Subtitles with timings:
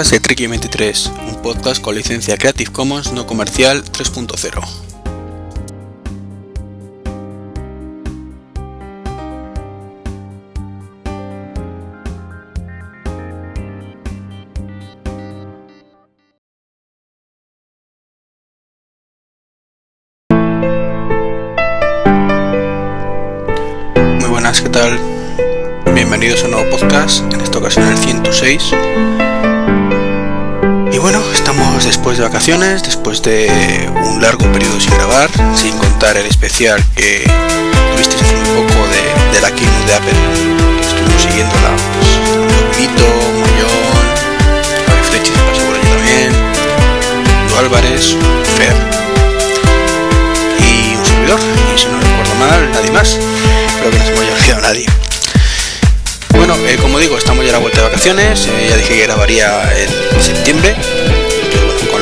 [0.00, 4.64] Podcast de Tricky 23, un podcast con licencia Creative Commons no comercial 3.0.
[24.18, 24.98] Muy buenas, ¿qué tal?
[25.92, 28.72] Bienvenidos a un nuevo podcast, en esta ocasión el 106.
[31.90, 33.50] Después de vacaciones, después de
[34.04, 37.24] un largo periodo sin grabar, sin contar el especial que
[37.92, 40.12] tuvisteis hace muy poco de, de la keynote de Apple,
[40.80, 41.70] que estuvimos siguiendo la
[42.46, 43.06] Lobito,
[43.40, 44.06] Mollón,
[44.86, 46.32] Javi Frechi se pasó por allí también,
[47.50, 48.16] Lu Álvarez,
[48.56, 48.76] Fer
[50.60, 51.40] y un servidor,
[51.74, 53.18] y si no recuerdo mal, nadie más.
[53.80, 54.86] Creo que no se me haya olvidado nadie.
[56.34, 58.46] Bueno, eh, como digo, estamos ya a la vuelta de vacaciones.
[58.46, 60.74] eh, ya dije que grabaría en septiembre.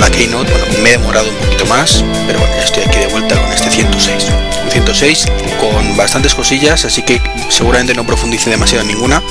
[0.01, 2.05] La Keynote, bueno, me he demorado un poquito más.
[2.27, 4.25] Pero bueno, ya estoy aquí de vuelta con este 106.
[4.65, 5.27] Un 106
[5.61, 9.23] con bastantes cosillas, así que seguramente no profundice demasiado en ninguna.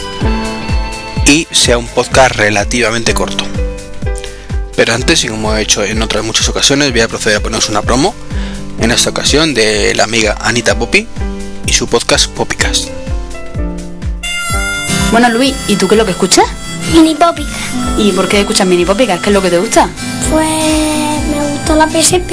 [1.26, 3.46] Y sea un podcast relativamente corto.
[4.76, 7.70] Pero antes, y como he hecho en otras muchas ocasiones, voy a proceder a poneros
[7.70, 8.14] una promo.
[8.80, 11.08] En esta ocasión de la amiga Anita Poppy
[11.66, 12.90] y su podcast Poppycast.
[15.12, 16.46] Bueno, Luis, ¿y tú qué es lo que escuchas?
[16.94, 17.50] Mini Popica.
[17.98, 19.20] ¿Y por qué escuchas mini popicas?
[19.20, 19.90] ¿Qué es lo que te gusta?
[20.32, 20.48] Pues
[21.30, 22.32] me gusta la PSP,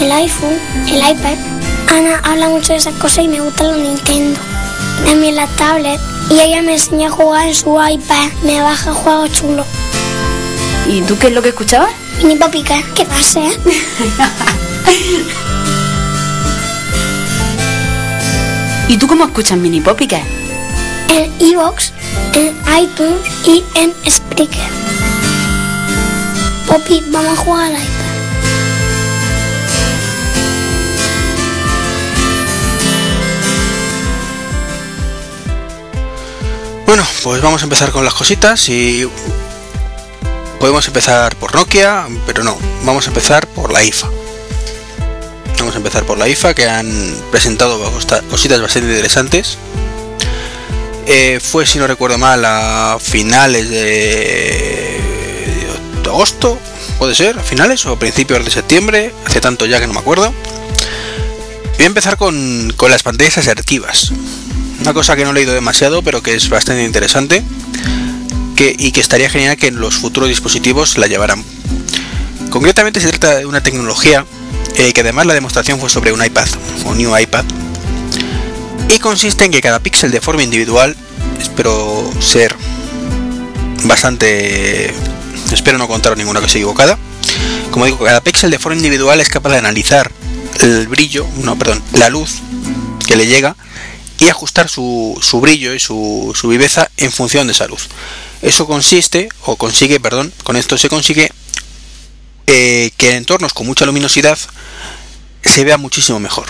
[0.00, 1.36] el iPhone, el iPad.
[1.88, 4.40] Ana habla mucho de esas cosas y me gusta los Nintendo.
[5.04, 6.02] También las tablets.
[6.30, 8.30] Y ella me enseña a jugar en su iPad.
[8.44, 9.66] Me baja juegos chulos.
[10.88, 11.90] ¿Y tú qué es lo que escuchabas?
[12.22, 13.40] Mini Popica, ¿qué pasa?
[13.40, 13.52] eh?
[18.88, 20.20] ¿Y tú cómo escuchas mini popicas?
[21.08, 21.92] En Evox,
[22.34, 24.70] en iTunes y en Spreaker.
[26.66, 28.02] Poppy, vamos a jugar al iPad.
[36.86, 39.08] Bueno, pues vamos a empezar con las cositas y
[40.60, 44.10] podemos empezar por Nokia, pero no, vamos a empezar por la IFA.
[45.58, 47.80] Vamos a empezar por la IFA que han presentado
[48.28, 49.56] cositas bastante interesantes.
[51.06, 55.00] Eh, fue, si no recuerdo mal, a finales de,
[56.04, 56.58] agosto,
[56.98, 60.32] puede ser, a finales o principios de septiembre, hace tanto ya que no me acuerdo.
[61.76, 64.12] Voy a empezar con, con las pantallas asertivas.
[64.80, 67.42] Una cosa que no he leído demasiado, pero que es bastante interesante
[68.70, 71.44] y que estaría genial que en los futuros dispositivos la llevaran.
[72.50, 74.24] Concretamente se trata de una tecnología
[74.76, 76.46] eh, que además la demostración fue sobre un iPad
[76.86, 77.44] o New iPad
[78.92, 80.94] y consiste en que cada píxel de forma individual,
[81.40, 82.54] espero ser
[83.84, 84.92] bastante,
[85.50, 86.98] espero no contar ninguna cosa equivocada,
[87.70, 90.12] como digo, cada píxel de forma individual es capaz de analizar
[90.60, 92.34] el brillo, no, perdón, la luz
[93.06, 93.56] que le llega
[94.18, 97.88] y ajustar su, su brillo y su, su viveza en función de esa luz.
[98.42, 101.32] Eso consiste, o consigue, perdón, con esto se consigue
[102.46, 104.38] eh, que en entornos con mucha luminosidad
[105.42, 106.46] se vea muchísimo mejor.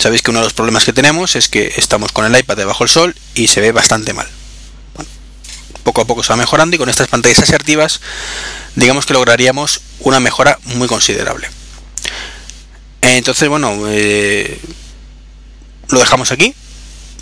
[0.00, 2.84] Sabéis que uno de los problemas que tenemos es que estamos con el iPad debajo
[2.84, 4.26] del sol y se ve bastante mal.
[5.84, 8.00] Poco a poco se va mejorando y con estas pantallas asertivas
[8.76, 11.50] digamos que lograríamos una mejora muy considerable.
[13.02, 14.58] Entonces, bueno, eh,
[15.90, 16.54] lo dejamos aquí.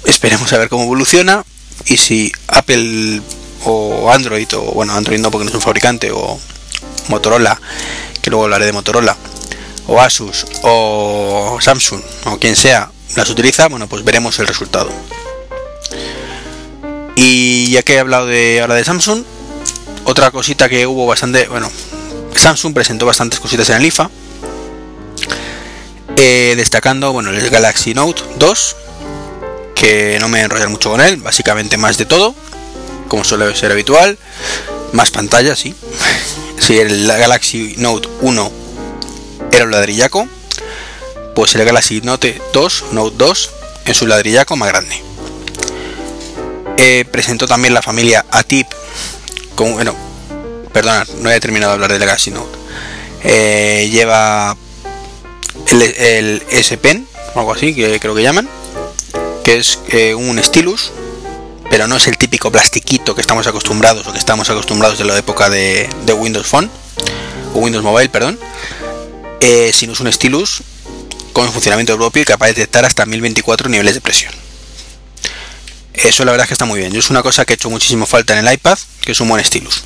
[0.04, 1.44] Esperemos a ver cómo evoluciona
[1.86, 3.22] y si Apple
[3.64, 6.38] o Android o bueno Android no porque no es un fabricante o
[7.08, 7.60] Motorola
[8.22, 9.16] que luego hablaré de Motorola
[9.88, 14.90] o Asus o Samsung o quien sea las utiliza bueno pues veremos el resultado.
[17.16, 19.24] Y ya que he hablado de ahora de Samsung
[20.04, 21.70] otra cosita que hubo bastante bueno
[22.36, 24.10] Samsung presentó bastantes cositas en el IFA
[26.16, 28.76] eh, destacando bueno el Galaxy Note 2
[29.74, 32.34] que no me enrollar mucho con él básicamente más de todo
[33.08, 34.18] como suele ser habitual
[34.92, 35.74] más pantalla sí
[36.58, 38.67] si el Galaxy Note 1
[39.52, 40.28] era un ladrillaco
[41.34, 43.50] pues el Galaxy Note 2 Note 2
[43.86, 45.00] en su ladrillaco más grande.
[46.76, 48.66] Eh, presentó también la familia ATIP
[49.54, 49.94] con bueno
[50.72, 52.58] perdona no he terminado de hablar del Galaxy Note.
[53.24, 54.56] Eh, lleva
[55.66, 58.48] el, el S Pen algo así que creo que llaman
[59.44, 60.92] que es eh, un stylus
[61.70, 65.16] pero no es el típico plastiquito que estamos acostumbrados o que estamos acostumbrados de la
[65.18, 66.70] época de, de Windows Phone
[67.54, 68.38] o Windows Mobile, perdón,
[69.40, 70.62] eh, sino es un stylus
[71.32, 74.32] con funcionamiento propio y capaz de detectar hasta 1024 niveles de presión.
[75.94, 76.94] Eso la verdad es que está muy bien.
[76.94, 79.44] Es una cosa que he hecho muchísimo falta en el iPad, que es un buen
[79.44, 79.82] stylus.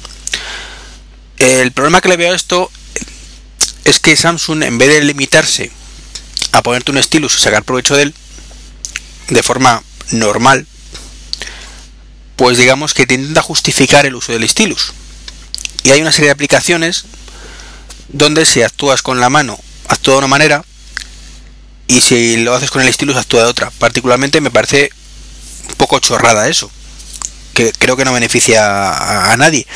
[1.39, 2.71] El problema que le veo a esto
[3.85, 5.71] es que Samsung, en vez de limitarse
[6.53, 8.15] a ponerte un stylus y sacar provecho de él
[9.29, 10.67] de forma normal,
[12.37, 14.93] pues digamos que te intenta justificar el uso del stylus.
[15.85, 17.05] Y hay una serie de aplicaciones
[18.09, 19.59] donde si actúas con la mano
[19.89, 20.65] actúa de una manera
[21.87, 23.71] y si lo haces con el stylus actúa de otra.
[23.79, 24.91] Particularmente me parece
[25.69, 26.71] un poco chorrada eso,
[27.55, 29.67] que creo que no beneficia a, nadie.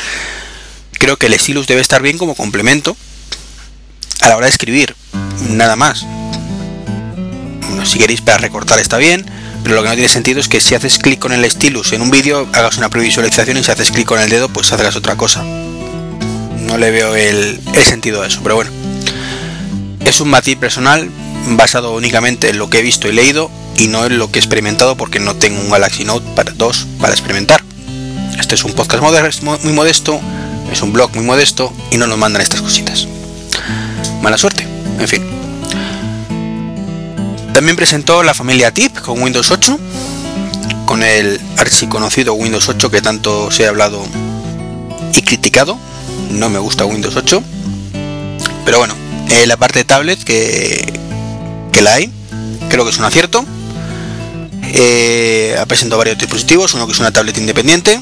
[0.99, 2.97] Creo que el stylus debe estar bien como complemento
[4.23, 4.97] a la hora de escribir,
[5.51, 6.07] nada más.
[7.85, 9.25] Si queréis para recortar está bien,
[9.63, 12.01] pero lo que no tiene sentido es que si haces clic con el stylus en
[12.01, 15.17] un vídeo hagas una previsualización y si haces clic con el dedo pues hagas otra
[15.17, 15.45] cosa.
[16.67, 18.71] No le veo el, sentido a eso, pero bueno.
[20.05, 21.09] Es un matiz personal
[21.49, 24.43] basado únicamente en lo que he visto y leído y no en lo que he
[24.43, 27.63] experimentado porque no tengo un Galaxy Note para 2 para experimentar.
[28.39, 29.03] Este es un podcast
[29.63, 30.21] muy modesto,
[30.71, 33.07] es un blog muy modesto y no nos mandan estas cositas.
[34.23, 34.67] Mala suerte,
[34.99, 35.23] en fin.
[37.53, 39.79] También presentó la familia TIP con Windows 8,
[40.85, 44.05] con el archiconocido Windows 8 que tanto se ha hablado
[45.15, 45.79] y criticado.
[46.31, 47.43] No me gusta Windows 8,
[48.65, 48.95] pero bueno,
[49.31, 51.01] eh, la parte de tablet que,
[51.73, 52.13] que la hay,
[52.69, 53.45] creo que es un acierto.
[54.63, 58.01] Eh, ha presentado varios dispositivos, uno que es una tablet independiente,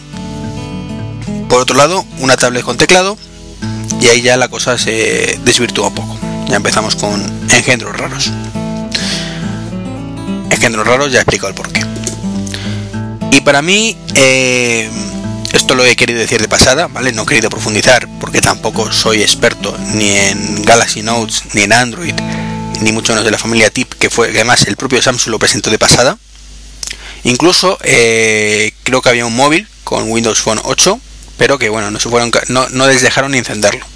[1.49, 3.17] por otro lado una tablet con teclado
[4.01, 6.19] y ahí ya la cosa se desvirtúa un poco.
[6.49, 8.31] Ya empezamos con engendros raros.
[10.51, 11.81] Engendros raros ya he explicado el porqué.
[13.31, 14.91] Y para mí, eh,
[15.55, 17.13] esto lo he querido decir de pasada, ¿vale?
[17.13, 22.15] No he querido profundizar porque tampoco soy experto ni en Galaxy Notes, ni en Android,
[22.81, 25.39] ni mucho menos de la familia Tip, que fue que además el propio Samsung lo
[25.39, 26.19] presentó de pasada.
[27.23, 31.01] Incluso eh, creo que había un móvil con Windows Phone 8,
[31.39, 33.87] pero que bueno, no se fueron, no, no les dejaron ni encenderlo.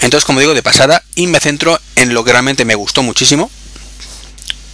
[0.00, 3.50] Entonces, como digo, de pasada, y me centro en lo que realmente me gustó muchísimo.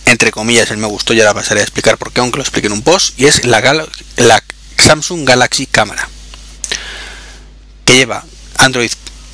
[0.05, 2.67] Entre comillas, el me gustó, ya la pasaré a explicar por qué, aunque lo explique
[2.67, 3.61] en un post, y es la,
[4.17, 4.43] la
[4.81, 6.09] Samsung Galaxy Cámara,
[7.85, 8.25] que lleva
[8.57, 8.91] Android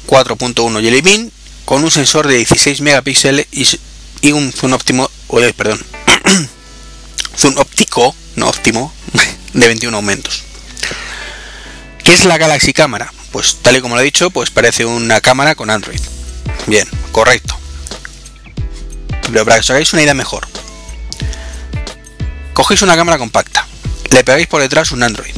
[0.07, 1.33] 4.1 Jelly Bean
[1.65, 3.47] con un sensor de 16 megapíxeles
[4.23, 5.85] y, un zoom óptimo, oye, perdón,
[7.37, 8.93] zoom óptico, no óptimo,
[9.53, 10.43] de 21 aumentos.
[12.05, 13.13] ¿Qué es la Galaxy Cámara?
[13.33, 16.01] Pues tal y como lo he dicho, pues parece una cámara con Android.
[16.67, 17.59] Bien, correcto.
[19.23, 20.47] Pero para que os hagáis una idea mejor,
[22.53, 23.67] cogéis una cámara compacta,
[24.11, 25.35] le pegáis por detrás un Android,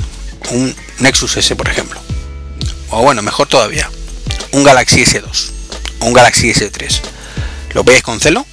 [0.50, 2.00] un Nexus S por ejemplo,
[2.90, 3.90] o bueno, mejor todavía,
[4.52, 5.50] un Galaxy S2
[6.00, 7.00] o un Galaxy S3.
[7.74, 8.46] Lo veis con celo,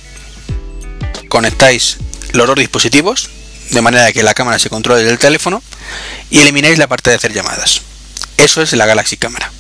[1.30, 1.98] conectáis
[2.34, 3.30] los dos dispositivos
[3.72, 5.64] de manera que la cámara se controle del teléfono
[6.30, 7.82] y elimináis la parte de hacer llamadas.
[8.38, 9.52] Eso es la Galaxy Cámara.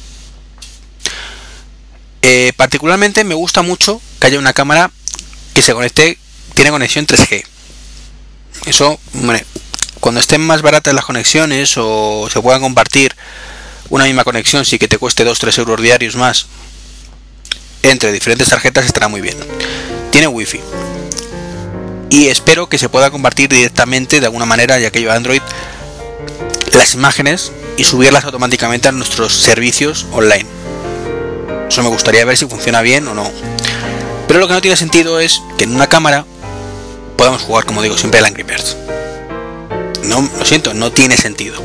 [2.22, 4.92] Eh, particularmente me gusta mucho que haya una cámara
[5.54, 6.18] que se conecte,
[6.54, 7.46] tiene conexión 3G.
[8.66, 9.00] Eso,
[10.06, 13.16] cuando estén más baratas las conexiones o se puedan compartir
[13.90, 16.45] una misma conexión, sí que te cueste 2-3 euros diarios más
[17.81, 19.35] entre diferentes tarjetas estará muy bien.
[20.12, 20.59] Tiene wifi.
[22.12, 25.42] Y espero que se pueda compartir directamente de alguna manera, ya que yo Android,
[26.74, 30.45] las imágenes y subirlas automáticamente a nuestros servicios online.
[31.68, 33.31] Eso me gustaría ver si funciona bien o no.
[34.28, 36.26] Pero lo que no tiene sentido es que en una cámara
[37.18, 38.78] podamos jugar, como digo, siempre el Angry Birds.
[40.07, 41.62] No, lo siento, no tiene sentido.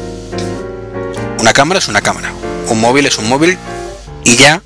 [1.39, 2.33] Una cámara es una cámara.
[2.69, 3.59] Un móvil es un móvil
[4.25, 4.63] y ya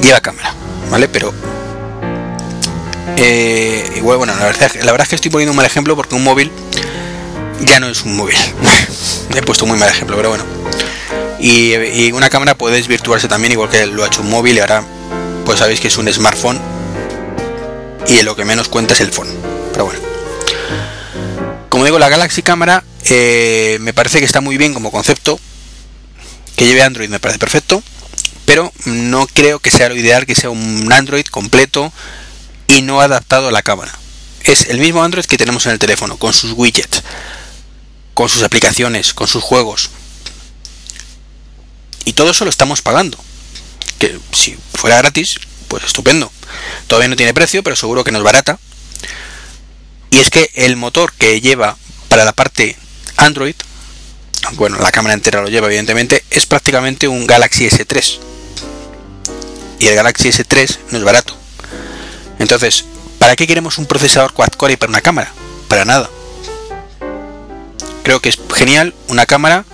[0.00, 0.54] lleva cámara,
[0.90, 1.08] ¿vale?
[1.08, 1.32] Pero
[3.16, 6.50] eh, igual, bueno, la verdad, es que estoy poniendo un mal ejemplo porque un móvil
[7.60, 8.36] ya no es un móvil.
[9.34, 10.44] He puesto muy mal ejemplo, pero bueno.
[11.38, 14.82] Y, una cámara puede desvirtuarse también, igual que lo ha hecho un móvil, y ahora
[15.44, 16.58] pues sabéis que es un smartphone
[18.08, 19.28] y lo que menos cuenta es el phone.
[19.72, 20.13] Pero bueno.
[21.90, 25.38] La Galaxy Cámara eh, me parece que está muy bien como concepto.
[26.56, 27.82] Que lleve Android me parece perfecto.
[28.46, 31.92] Pero no creo que sea lo ideal que sea un Android completo
[32.66, 33.92] y no adaptado a la cámara.
[34.42, 37.02] Es el mismo Android que tenemos en el teléfono, con sus widgets
[38.14, 39.90] con sus aplicaciones, con sus juegos.
[42.04, 43.18] Y todo eso lo estamos pagando.
[43.98, 45.38] Que si fuera gratis,
[45.68, 46.30] pues estupendo.
[46.86, 48.58] Todavía no tiene precio, pero seguro que nos barata.
[50.14, 51.76] Y es que el motor que lleva
[52.08, 52.76] para la parte
[53.16, 53.54] Android,
[54.52, 58.18] bueno, la cámara entera lo lleva evidentemente, es prácticamente un Galaxy S3.
[59.80, 61.36] Y el Galaxy S3 no es barato.
[62.38, 62.84] Entonces,
[63.18, 65.32] ¿para qué queremos un procesador quad-core y para una cámara?
[65.68, 66.08] Para nada
[68.04, 69.64] creo que es genial una cámara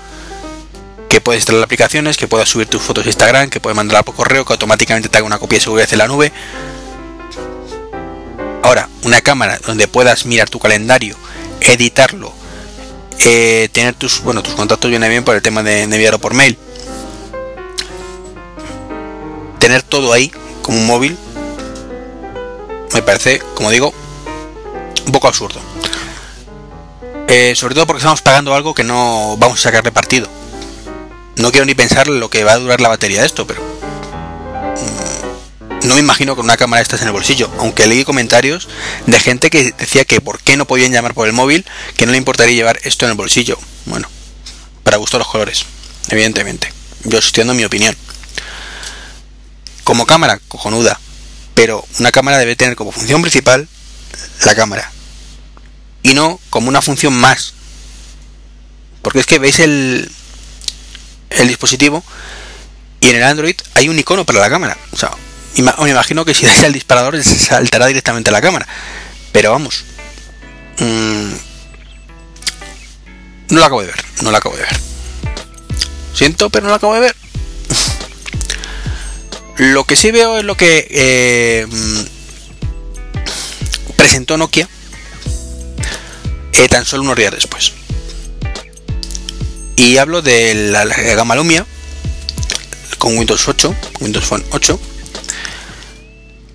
[1.11, 4.15] que puedes instalar aplicaciones, que puedas subir tus fotos a Instagram, que puedes mandarla por
[4.15, 6.33] correo, que automáticamente te haga una copia de seguridad en la nube.
[8.63, 11.17] Ahora, una cámara donde puedas mirar tu calendario,
[11.61, 12.33] editarlo,
[13.25, 16.59] eh, tener tus, bueno, tus contactos viene bien por el tema de, enviarlo por mail.
[19.59, 21.17] Tener todo ahí como un móvil
[22.95, 23.95] me parece, como digo,
[25.07, 25.61] un poco absurdo.
[27.29, 30.29] Eh, sobre todo porque estamos pagando algo que no vamos a sacarle partido.
[31.37, 35.30] No quiero ni pensar lo que va a durar la batería de esto, pero mm,
[35.91, 37.51] no me imagino con una cámara estas en el bolsillo.
[37.59, 38.69] Aunque leí comentarios
[39.07, 41.67] de gente que decía que por qué no podían llamar por el móvil,
[41.97, 43.59] que no le importaría llevar esto en el bolsillo.
[43.87, 44.09] Bueno,
[44.85, 45.67] para gusto los colores,
[46.09, 46.73] evidentemente.
[47.03, 47.97] Yo estoy dando mi opinión.
[49.83, 51.01] Como cámara, cojonuda.
[51.55, 53.69] Pero una cámara debe tener como función principal
[54.45, 54.93] la cámara
[56.05, 57.55] y no como una función más.
[59.03, 60.09] Porque es que veis el,
[61.31, 62.05] el dispositivo
[63.01, 64.79] y en el Android hay un icono para la cámara.
[65.57, 68.67] Me imagino que si dais al disparador se saltará directamente a la cámara.
[69.33, 69.85] Pero vamos.
[70.79, 71.33] Mmm,
[73.51, 74.81] no lo acabo de ver, no lo acabo de ver.
[76.15, 77.17] Siento, pero no lo acabo de ver.
[79.57, 81.67] lo que sí veo es lo que eh,
[83.97, 84.69] presentó Nokia
[86.53, 87.73] eh, tan solo unos días después.
[89.77, 91.67] Y hablo de la, gama Lumia
[92.99, 94.79] con Windows 8, Windows Phone 8,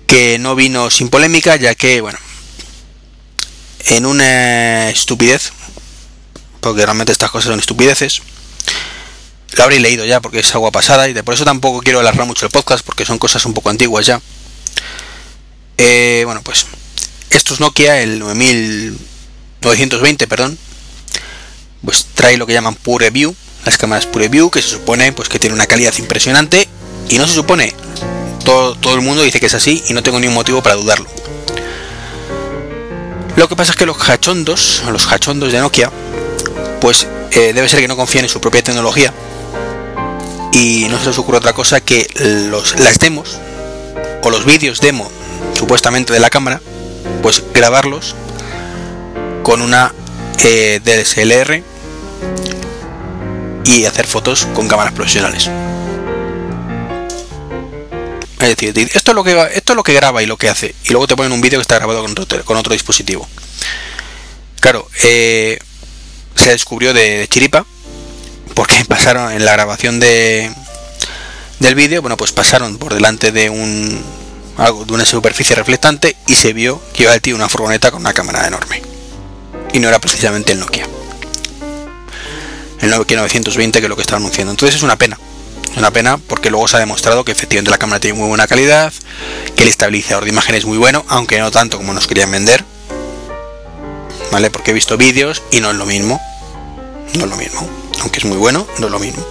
[0.06, 2.18] que no vino sin polémica, ya que, bueno,
[3.86, 5.52] en una estupidez,
[6.60, 8.22] porque realmente estas cosas son estupideces,
[9.52, 12.26] lo habréis leído ya porque es agua pasada y de por eso tampoco quiero alargar
[12.26, 14.20] mucho el podcast porque son cosas un poco antiguas ya.
[15.78, 16.66] Eh, bueno, pues
[17.30, 18.98] estos Nokia, el 9000
[19.66, 20.58] 920, perdón,
[21.84, 23.34] pues trae lo que llaman Pure View,
[23.64, 26.68] las cámaras Pure View, que se supone pues que tiene una calidad impresionante
[27.08, 27.74] y no se supone.
[28.46, 31.06] Todo, el mundo dice que es así y no tengo ningún motivo para dudarlo.
[33.34, 35.90] Lo que pasa es que los hachondos, los hachondos de Nokia,
[36.80, 39.12] pues eh, debe ser que no confían en su propia tecnología
[40.52, 42.06] y no se les ocurre otra cosa que
[42.48, 43.36] los, las demos
[44.22, 45.10] o los vídeos demo
[45.52, 46.62] supuestamente de la cámara,
[47.22, 48.14] pues grabarlos
[49.42, 49.92] con una
[50.44, 51.62] eh, DSLR
[53.64, 55.50] y hacer fotos con cámaras profesionales.
[58.40, 60.74] Es decir, esto es lo que esto es lo que graba y lo que hace,
[60.84, 63.26] y luego te ponen un vídeo que está grabado con otro, con otro dispositivo.
[64.60, 65.58] Claro, eh,
[66.34, 67.64] se descubrió de, chiripa,
[68.54, 70.50] porque pasaron en la grabación de
[71.60, 74.04] del vídeo, bueno, pues pasaron por delante de un
[74.58, 78.00] algo de una superficie reflectante y se vio que iba el tío una furgoneta con
[78.00, 78.82] una cámara enorme
[79.72, 80.86] y no era precisamente el Nokia.
[82.80, 84.50] El Nokia 920 que es lo que está anunciando.
[84.50, 85.18] Entonces es una pena.
[85.76, 88.92] Una pena porque luego se ha demostrado que efectivamente la cámara tiene muy buena calidad,
[89.54, 92.64] que el estabilizador de imagen es muy bueno, aunque no tanto como nos querían vender.
[94.32, 94.50] ¿Vale?
[94.50, 96.20] Porque he visto vídeos y no es lo mismo.
[97.14, 97.68] No es lo mismo.
[98.00, 99.24] Aunque es muy bueno, no es lo mismo.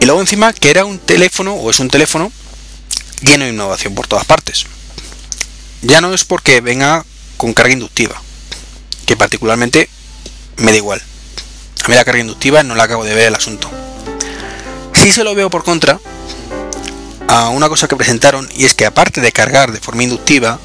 [0.00, 2.30] Y luego encima que era un teléfono, o es un teléfono,
[3.22, 4.64] lleno de innovación por todas partes.
[5.82, 7.04] Ya no es porque venga
[7.36, 8.20] con carga inductiva,
[9.04, 9.88] que particularmente
[10.56, 11.02] me da igual.
[11.86, 13.70] A mí la carga inductiva no la acabo de ver el asunto.
[14.92, 16.00] Si se lo veo por contra
[17.28, 20.58] a una cosa que presentaron y es que aparte de cargar de forma inductiva,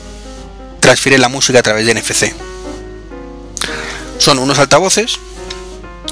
[0.80, 2.34] transfiere la música a través de NFC.
[4.18, 5.20] Son unos altavoces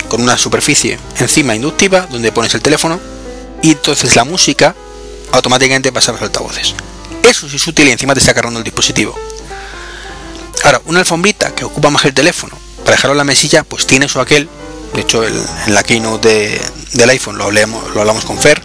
[0.09, 2.99] con una superficie encima inductiva donde pones el teléfono
[3.63, 4.75] y entonces la música
[5.31, 6.75] automáticamente pasa a los altavoces.
[7.23, 9.17] Eso sí es útil y encima te está cargando el dispositivo.
[10.63, 14.05] Ahora, una alfombrita que ocupa más el teléfono para dejarlo en la mesilla, pues tiene
[14.05, 14.47] eso aquel.
[14.93, 16.59] De hecho, en la keynote
[16.93, 18.61] del iPhone lo hablamos, lo hablamos con Fer,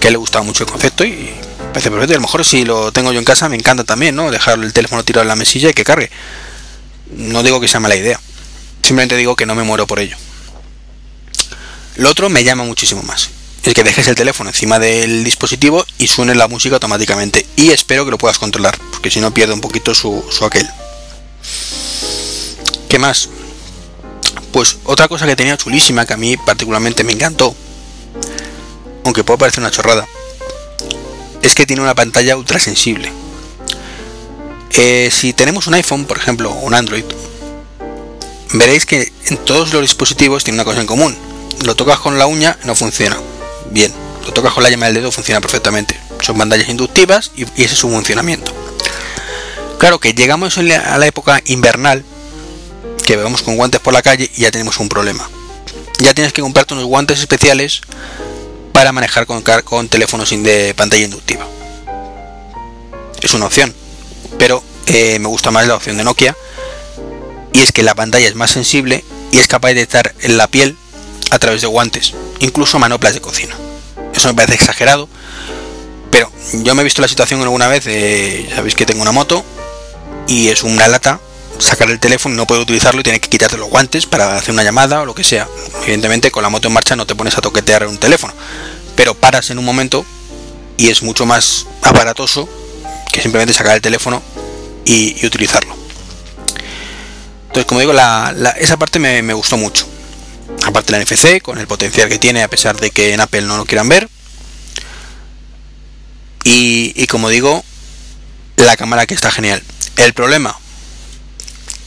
[0.00, 1.30] que le gustaba mucho el concepto y
[1.72, 2.12] parece perfecto.
[2.12, 4.30] Y a lo mejor si lo tengo yo en casa me encanta también, ¿no?
[4.30, 6.10] Dejar el teléfono tirado en la mesilla y que cargue.
[7.10, 8.18] No digo que sea mala idea,
[8.82, 10.16] simplemente digo que no me muero por ello.
[11.96, 13.30] Lo otro me llama muchísimo más.
[13.62, 17.46] Es que dejes el teléfono encima del dispositivo y suene la música automáticamente.
[17.56, 20.68] Y espero que lo puedas controlar, porque si no pierde un poquito su, su aquel.
[22.88, 23.28] ¿Qué más?
[24.54, 27.56] Pues otra cosa que tenía chulísima, que a mí particularmente me encantó,
[29.04, 30.06] aunque puede parecer una chorrada,
[31.42, 33.10] es que tiene una pantalla ultra sensible.
[34.76, 37.02] Eh, si tenemos un iPhone, por ejemplo, o un Android,
[38.52, 41.16] veréis que en todos los dispositivos tiene una cosa en común.
[41.64, 43.18] Lo tocas con la uña, no funciona.
[43.72, 43.92] Bien,
[44.24, 45.98] lo tocas con la llama del dedo, funciona perfectamente.
[46.20, 48.52] Son pantallas inductivas y ese es su funcionamiento.
[49.80, 52.04] Claro que llegamos a la época invernal,
[53.04, 55.28] que vemos con guantes por la calle y ya tenemos un problema.
[56.00, 57.82] ya tienes que comprarte unos guantes especiales
[58.72, 61.46] para manejar con, con teléfonos de pantalla inductiva.
[63.20, 63.72] Es una opción,
[64.38, 66.36] pero eh, me gusta más la opción de Nokia
[67.52, 70.48] y es que la pantalla es más sensible y es capaz de estar en la
[70.48, 70.76] piel
[71.30, 73.56] a través de guantes, incluso manoplas de cocina.
[74.14, 75.08] Eso me parece exagerado,
[76.10, 77.84] pero yo me he visto la situación alguna vez,
[78.54, 79.44] sabéis que tengo una moto
[80.26, 81.20] y es una lata
[81.58, 84.64] sacar el teléfono no puedo utilizarlo y tiene que quitarte los guantes para hacer una
[84.64, 85.48] llamada o lo que sea.
[85.82, 88.32] Evidentemente con la moto en marcha no te pones a toquetear un teléfono,
[88.96, 90.04] pero paras en un momento
[90.76, 92.48] y es mucho más aparatoso
[93.12, 94.22] que simplemente sacar el teléfono
[94.84, 95.74] y, utilizarlo.
[97.46, 97.92] Entonces, como digo,
[98.58, 99.86] esa parte me, me gustó mucho.
[100.66, 103.56] Aparte la NFC, con el potencial que tiene, a pesar de que en Apple no
[103.56, 104.08] lo quieran ver.
[106.42, 107.64] Y, como digo,
[108.56, 109.62] la cámara que está genial.
[109.96, 110.58] El problema,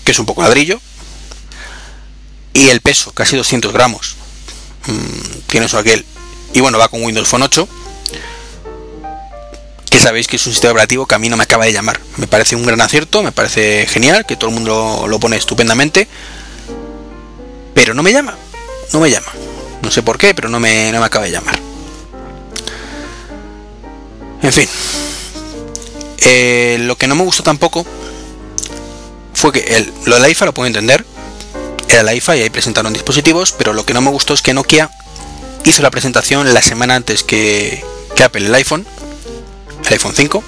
[0.07, 0.79] que es un poco ladrillo.
[2.53, 4.15] Y el peso, casi 200 gramos.
[4.85, 6.05] Mm, tiene eso aquel.
[6.53, 7.67] Y bueno, va con Windows Phone 8.
[9.89, 11.99] Que sabéis que es un sistema operativo que a mí no me acaba de llamar.
[12.15, 16.07] Me parece un gran acierto, me parece genial, que todo el mundo lo, pone estupendamente.
[17.73, 18.37] Pero no me llama.
[18.93, 19.27] No me llama.
[19.81, 21.59] No sé por qué, pero no me, no me acaba de llamar.
[24.41, 24.69] En fin.
[26.19, 27.85] Eh, lo que no me gustó tampoco
[29.37, 31.05] fue que el, lo de la IFA lo puedo entender.
[31.89, 34.53] Era la IFA y ahí presentaron dispositivos, pero lo que no me gustó es que
[34.53, 34.89] Nokia
[35.63, 37.83] hizo la presentación la semana antes que,
[38.15, 38.85] que Apple el iPhone,
[39.85, 40.43] el iPhone 5,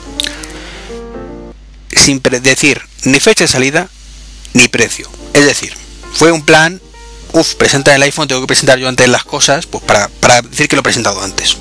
[1.96, 3.88] sin decir ni fecha de salida
[4.54, 5.08] ni precio.
[5.34, 5.74] Es decir,
[6.14, 6.82] fue un plan,
[7.34, 10.68] uff, presenta el iPhone, tengo que presentar yo antes las cosas, pues para, para decir
[10.68, 11.58] que lo he presentado antes.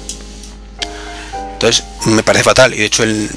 [1.53, 3.31] Entonces me parece fatal y de hecho el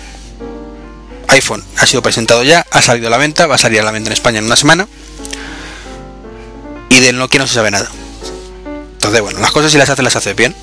[1.32, 3.92] iPhone ha sido presentado ya, ha salido a la venta, va a salir a la
[3.92, 4.88] venta en España en una semana
[6.90, 7.90] y del Nokia no se sabe nada.
[8.94, 10.56] Entonces bueno, las cosas si las haces las haces bien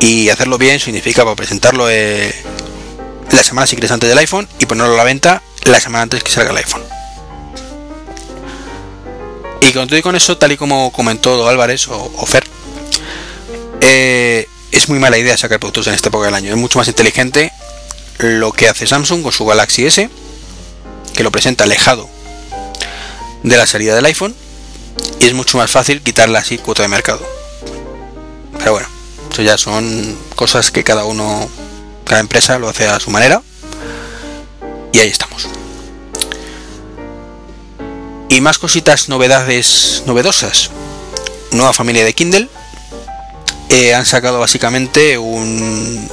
[0.00, 2.34] y hacerlo bien significa pues, presentarlo eh,
[3.30, 6.22] la semana si quieres antes del iPhone y ponerlo a la venta la semana antes
[6.22, 6.82] que salga el iPhone.
[9.60, 12.44] Y con todo y con eso, tal y como comentó Álvarez o, Fer,
[13.80, 16.50] eh, es muy mala idea sacar productos en esta época del año.
[16.50, 17.52] Es mucho más inteligente
[18.18, 20.10] lo que hace Samsung con su Galaxy S,
[21.14, 22.08] que lo presenta alejado
[23.42, 24.34] de la salida del iPhone,
[25.18, 27.26] y es mucho más fácil quitarle así cuota de mercado.
[28.58, 28.88] Pero bueno,
[29.30, 31.48] eso ya son cosas que cada uno,
[32.04, 33.42] cada empresa lo hace a su manera.
[34.92, 35.48] Y ahí estamos.
[38.28, 40.70] Y más cositas, novedades novedosas.
[41.52, 42.48] Nueva familia de Kindle
[43.68, 46.08] eh, han sacado básicamente un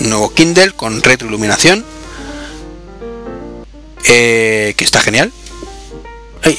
[0.00, 1.84] nuevo Kindle con retroiluminación
[4.04, 5.32] eh, que está genial.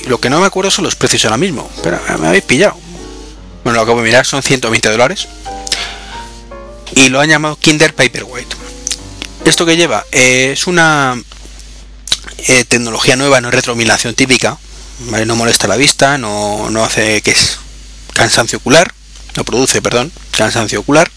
[0.08, 2.76] Lo que no me acuerdo son los precios ahora mismo pero me habéis pillado.
[3.64, 5.28] Bueno lo acabo de mirar son 120 dólares.
[6.96, 8.56] Y lo han llamado Kindle Paperwhite.
[9.46, 11.22] Esto que lleva eh, es una
[12.70, 14.58] tecnología nueva no retroiluminación típica
[15.00, 17.60] no molesta la vista no, no hace que es
[18.14, 18.94] cansancio ocular
[19.38, 21.10] no produce, perdón, cansancio ocular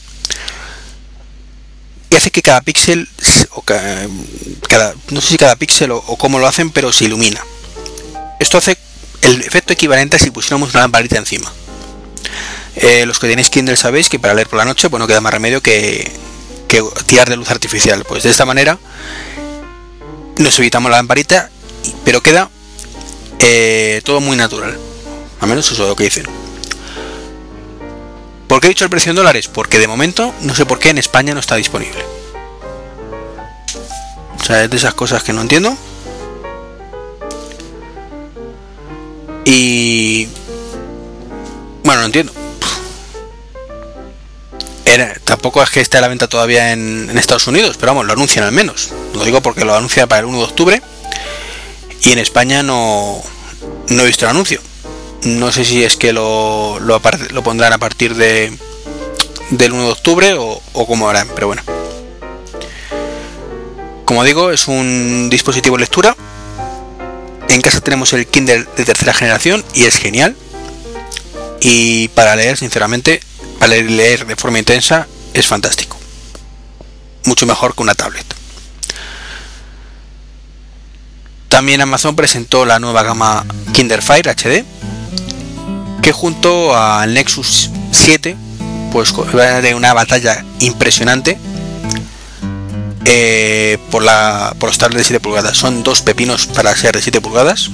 [2.11, 3.09] y hace que cada píxel,
[3.53, 7.41] o cada, no sé si cada píxel o, cómo lo hacen, pero se ilumina.
[8.41, 8.77] Esto hace
[9.23, 11.51] el efecto equivalente a si pusiéramos una lamparita encima.
[12.77, 15.21] Eh, los que tenéis Kindle sabéis que para leer por la noche, pues no queda
[15.21, 16.11] más remedio que,
[17.07, 18.05] tirar de luz artificial.
[18.05, 18.79] Pues de esta manera
[20.39, 21.49] nos evitamos la lamparita,
[22.05, 22.51] pero queda
[23.39, 24.77] eh, todo muy natural.
[25.41, 26.40] Al menos eso es lo que dicen.
[28.51, 29.47] ¿Por qué he dicho el precio en dólares?
[29.47, 32.05] Porque de momento no sé por qué en España no está disponible.
[34.41, 35.77] O sea, es de esas cosas que no entiendo.
[39.45, 40.27] Y...
[41.85, 42.33] Bueno, no entiendo.
[45.23, 48.15] tampoco es que esté a la venta todavía en, en, Estados Unidos, pero vamos, lo
[48.15, 48.91] anuncian al menos.
[49.15, 50.83] Lo digo porque lo anuncia para el 1 de octubre
[52.03, 53.23] y en España no,
[53.91, 54.61] no he visto el anuncio.
[55.25, 57.01] No sé si es que lo, lo,
[57.43, 58.57] pondrán a partir de
[59.51, 61.63] del 1 de octubre o, o cómo harán, pero bueno.
[64.05, 66.17] Como digo, es un dispositivo de lectura.
[67.49, 70.37] En casa tenemos el Kindle de tercera generación y es genial.
[71.61, 73.21] Y para leer, sinceramente,
[73.59, 75.99] para leer de forma intensa, es fantástico.
[77.25, 78.25] Mucho mejor que una tablet.
[81.49, 84.65] También Amazon presentó la nueva gama Kindle Fire HD
[86.03, 88.37] que junto al Nexus 7
[88.93, 91.39] pues va a tener una batalla impresionante
[93.05, 95.57] eh, por, la, por los tablets de 7 pulgadas.
[95.57, 97.71] Son dos pepinos para ser de 7 pulgadas.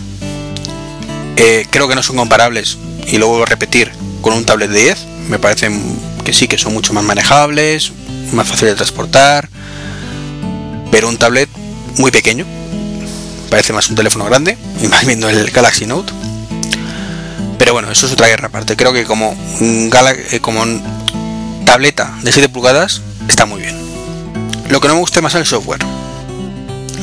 [1.36, 4.82] Eh, creo que no son comparables, y lo vuelvo a repetir, con un tablet de
[4.84, 5.06] 10.
[5.28, 7.92] Me parecen que sí, que son mucho más manejables,
[8.32, 9.48] más fáciles de transportar,
[10.90, 11.48] pero un tablet
[11.98, 12.46] muy pequeño.
[13.50, 16.12] Parece más un teléfono grande, y más viendo el Galaxy Note.
[17.66, 18.76] Pero bueno, eso es otra guerra aparte.
[18.76, 19.90] Creo que como, un
[20.30, 20.64] eh, como
[21.64, 23.76] tableta de 7 pulgadas está muy bien.
[24.68, 25.80] Lo que no me gusta más es el software.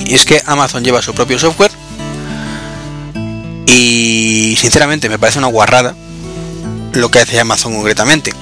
[0.06, 1.72] Y es que Amazon lleva su propio software.
[3.66, 5.96] Y sinceramente me parece una guarrada
[6.94, 8.34] lo que hace Amazon concretamente.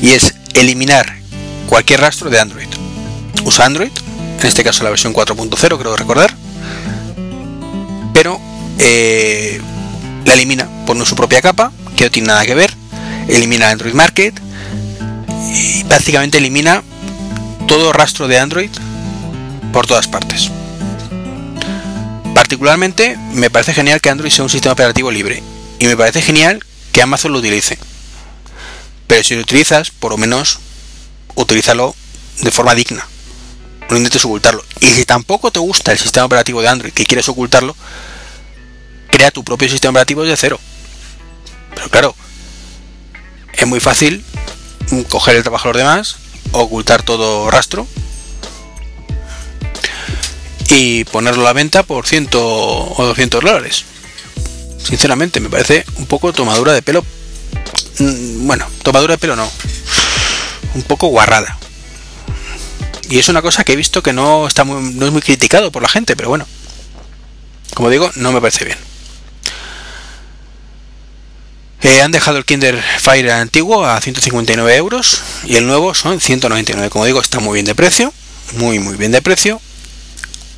[0.00, 1.16] Y es eliminar
[1.66, 2.68] cualquier rastro de Android.
[3.44, 3.90] Usa Android,
[4.38, 6.32] en este caso la versión 4.0 creo recordar.
[8.14, 8.40] Pero
[8.78, 9.60] eh,
[10.24, 12.74] la elimina, pone su propia capa, que no tiene nada que ver.
[13.28, 14.40] Elimina Android Market.
[15.52, 16.82] Y prácticamente elimina
[17.66, 18.70] todo rastro de Android
[19.72, 20.50] por todas partes.
[22.34, 25.42] Particularmente me parece genial que Android sea un sistema operativo libre
[25.78, 27.78] y me parece genial que Amazon lo utilice.
[29.06, 30.58] Pero si lo utilizas, por lo menos
[31.34, 31.94] utilízalo
[32.42, 33.06] de forma digna.
[33.88, 34.64] No intentes ocultarlo.
[34.80, 37.74] Y si tampoco te gusta el sistema operativo de Android y quieres ocultarlo,
[39.10, 40.58] crea tu propio sistema operativo de cero.
[41.74, 42.14] Pero claro,
[43.52, 44.24] es muy fácil
[45.08, 46.16] coger el trabajo de los demás,
[46.52, 47.86] ocultar todo rastro
[50.68, 53.84] y ponerlo a la venta por 100 o 200 dólares.
[54.82, 57.04] Sinceramente, me parece un poco tomadura de pelo.
[57.98, 59.50] Mm, bueno, tomadura de pelo no.
[60.74, 61.58] Un poco guarrada.
[63.08, 65.82] Y es una cosa que he visto que no, está no es muy criticado por
[65.82, 66.46] la gente, pero bueno.
[67.74, 68.78] Como digo, no me parece bien.
[71.82, 76.90] Eh, han dejado el Kinder Fire antiguo a 159 euros y el nuevo son 199.
[76.90, 78.12] Como digo, está muy bien de precio,
[78.56, 79.60] muy muy bien de precio.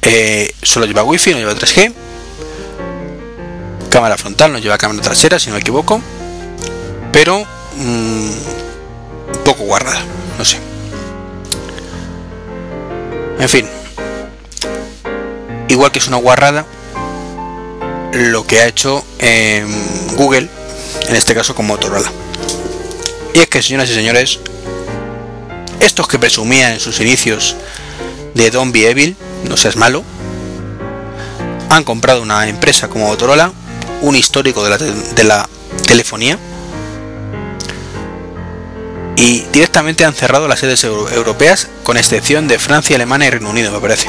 [0.03, 1.95] Eh, solo lleva wifi, no lleva 3G.
[3.89, 6.03] Cámara frontal, no lleva cámara trasera, si no me equivoco.
[7.13, 7.45] Pero
[7.77, 8.31] mm,
[9.35, 10.03] un poco guardada,
[10.39, 10.59] no sé.
[13.39, 13.69] En fin.
[15.69, 16.67] Igual que es una guarrada
[18.13, 19.05] lo que ha hecho
[20.17, 20.49] Google
[21.09, 22.11] en este caso con Motorola.
[23.35, 24.41] Y es que, señoras y señores,
[25.81, 27.57] estos que presumían en sus inicios
[28.35, 29.17] de Don't Be Evil,
[29.49, 30.05] no seas malo,
[31.71, 33.53] han comprado una empresa como Motorola,
[34.03, 35.49] un histórico de la, de la
[35.87, 36.39] telefonía,
[39.17, 43.71] y directamente han cerrado las sedes europeas, con excepción de Francia, Alemania y Reino Unido,
[43.71, 44.09] me parece.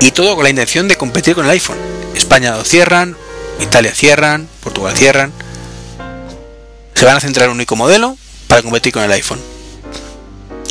[0.00, 1.78] Y todo con la intención de competir con el iPhone.
[2.14, 3.16] España lo cierran,
[3.60, 5.32] Italia cierran, Portugal cierran.
[6.94, 8.16] Se van a centrar en un único modelo
[8.48, 9.40] para competir con el iPhone.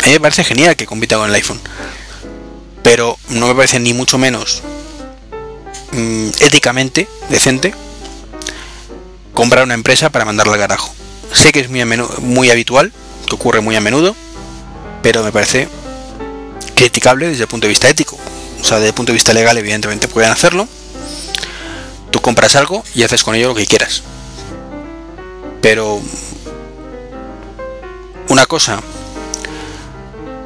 [0.03, 1.59] A mí me parece genial que compita con el iPhone.
[2.81, 4.61] Pero no me parece ni mucho menos
[5.93, 7.73] mm, éticamente decente
[9.33, 10.93] comprar una empresa para mandarla al carajo.
[11.33, 11.83] Sé que es muy,
[12.21, 12.91] muy habitual,
[13.27, 14.15] que ocurre muy a menudo,
[15.01, 15.67] pero me parece
[16.75, 18.17] criticable desde el punto de vista ético.
[18.61, 20.67] O sea, desde el punto de vista legal, evidentemente pueden hacerlo,
[22.13, 24.03] Tú compras algo y haces con ello lo que quieras.
[25.63, 25.99] Pero
[28.29, 28.81] una cosa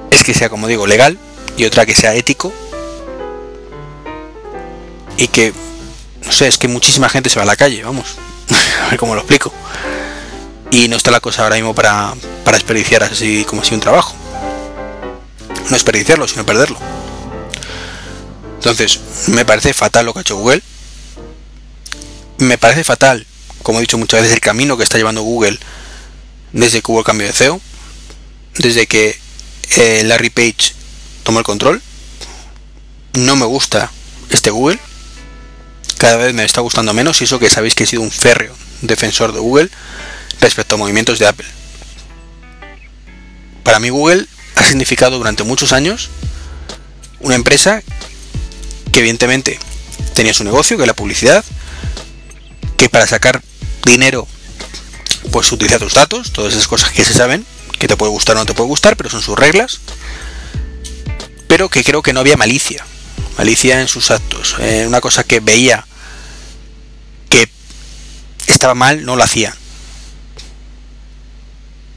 [0.10, 1.20] es que sea, como digo, legal
[1.58, 2.54] y otra que sea ético.
[5.18, 5.54] Y que,
[6.26, 8.16] no sé, es que muchísima gente se va a la calle, vamos.
[8.86, 9.52] a ver cómo lo explico.
[10.72, 12.14] Y no está la cosa ahora mismo para,
[12.46, 14.16] para desperdiciar así como si un trabajo.
[15.66, 16.80] No desperdiciarlo, sino perderlo.
[18.56, 20.64] Entonces, me parece fatal lo que ha hecho Google
[22.40, 23.26] me parece fatal,
[23.64, 25.60] como he dicho muchas veces, el camino que está llevando Google
[26.54, 27.62] desde que hubo el cambio de CEO,
[28.58, 29.20] desde que
[29.76, 30.74] eh, Larry Page
[31.24, 31.82] tomó el control.
[33.14, 33.92] No me gusta
[34.30, 34.80] este Google.
[35.98, 38.56] Cada vez me está gustando menos y eso que sabéis que he sido un férreo
[38.82, 39.70] defensor de Google
[40.40, 41.48] respecto a movimientos de Apple.
[43.64, 46.10] Para mí Google ha significado durante muchos años
[47.20, 47.82] una empresa
[48.92, 49.60] que evidentemente
[50.14, 51.44] tenía su negocio, que la publicidad,
[52.78, 53.42] que para sacar
[53.86, 54.28] dinero
[55.32, 57.46] pues utiliza tus datos, todas esas cosas que se saben,
[57.80, 59.80] que te puede gustar o no te puede gustar, pero son sus reglas.
[61.48, 62.86] Pero que creo que no había malicia,
[63.38, 64.56] malicia en sus actos.
[64.60, 65.86] Eh, una cosa que veía
[67.30, 67.50] que
[68.48, 69.56] estaba mal, no lo hacía.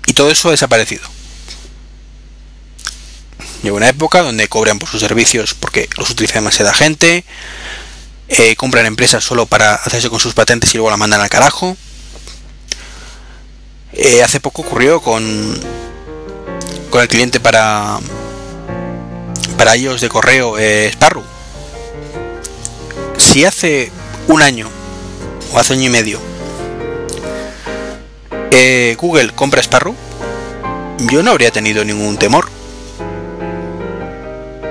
[0.07, 1.03] Y todo eso ha desaparecido.
[3.63, 7.25] Llegó una época donde cobran por sus servicios porque los utiliza demasiada gente,
[8.31, 11.77] eh, compran empresas solo para hacerse con sus patentes y luego la mandan al carajo.
[13.93, 15.61] Eh, hace poco ocurrió con,
[16.91, 17.99] con el cliente para,
[19.59, 21.25] para ellos de correo eh, Sparrow.
[23.19, 23.91] Si hace
[24.29, 24.71] un año
[25.53, 26.21] o hace año y medio
[28.53, 29.95] eh, Google compra Sparrow,
[31.11, 32.49] yo no habría tenido ningún temor.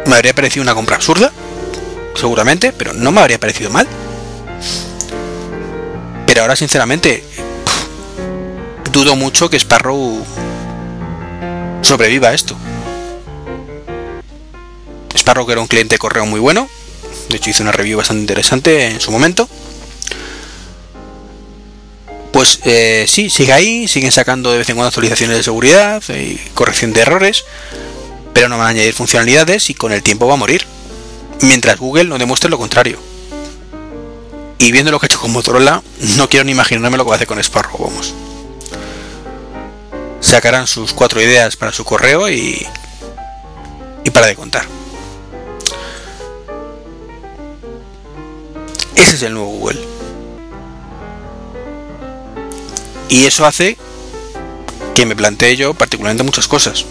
[0.06, 1.32] Me habría parecido una compra absurda,
[2.16, 3.88] seguramente, pero no me habría parecido mal.
[6.26, 7.24] Pero ahora, sinceramente,
[8.92, 10.26] dudo mucho que Sparrow
[11.82, 12.56] sobreviva a esto.
[15.16, 16.70] Sparrow que era un cliente de correo muy bueno,
[17.30, 19.48] de hecho hice una review bastante interesante en su momento.
[22.32, 26.36] Pues eh, sí, sigue ahí, siguen sacando de vez en cuando actualizaciones de seguridad y
[26.54, 27.44] corrección de errores,
[28.34, 30.66] pero no van a añadir funcionalidades y con el tiempo va a morir.
[31.42, 33.00] Mientras Google no demuestre lo contrario.
[34.58, 35.82] Y viendo lo que ha hecho con Motorola,
[36.18, 38.14] no quiero ni imaginarme lo que va a hacer con Sparrow, vamos.
[40.20, 42.68] Sacarán sus cuatro ideas para su correo y,
[44.04, 44.66] y para de contar.
[48.96, 49.80] Ese es el nuevo Google.
[53.08, 53.78] Y eso hace
[54.94, 56.86] que me plantee yo particularmente muchas cosas.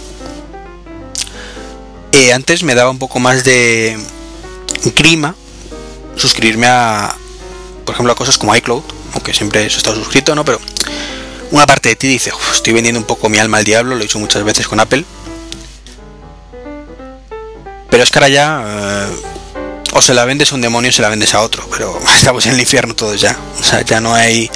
[2.13, 3.97] Eh, antes me daba un poco más de
[4.95, 5.35] grima
[6.17, 7.15] suscribirme a,
[7.85, 8.83] por ejemplo, a cosas como iCloud,
[9.15, 10.45] aunque siempre he estado suscrito, ¿no?
[10.45, 10.61] Pero
[11.51, 14.05] una parte de ti dice, estoy vendiendo un poco mi alma al diablo, lo he
[14.05, 15.05] hecho muchas veces con Apple.
[17.91, 19.07] Pero es que ahora ya eh,
[19.93, 22.45] o se la vendes a un demonio o se la vendes a otro, pero estamos
[22.47, 23.39] en el infierno todos ya.
[23.61, 24.51] O sea, ya no hay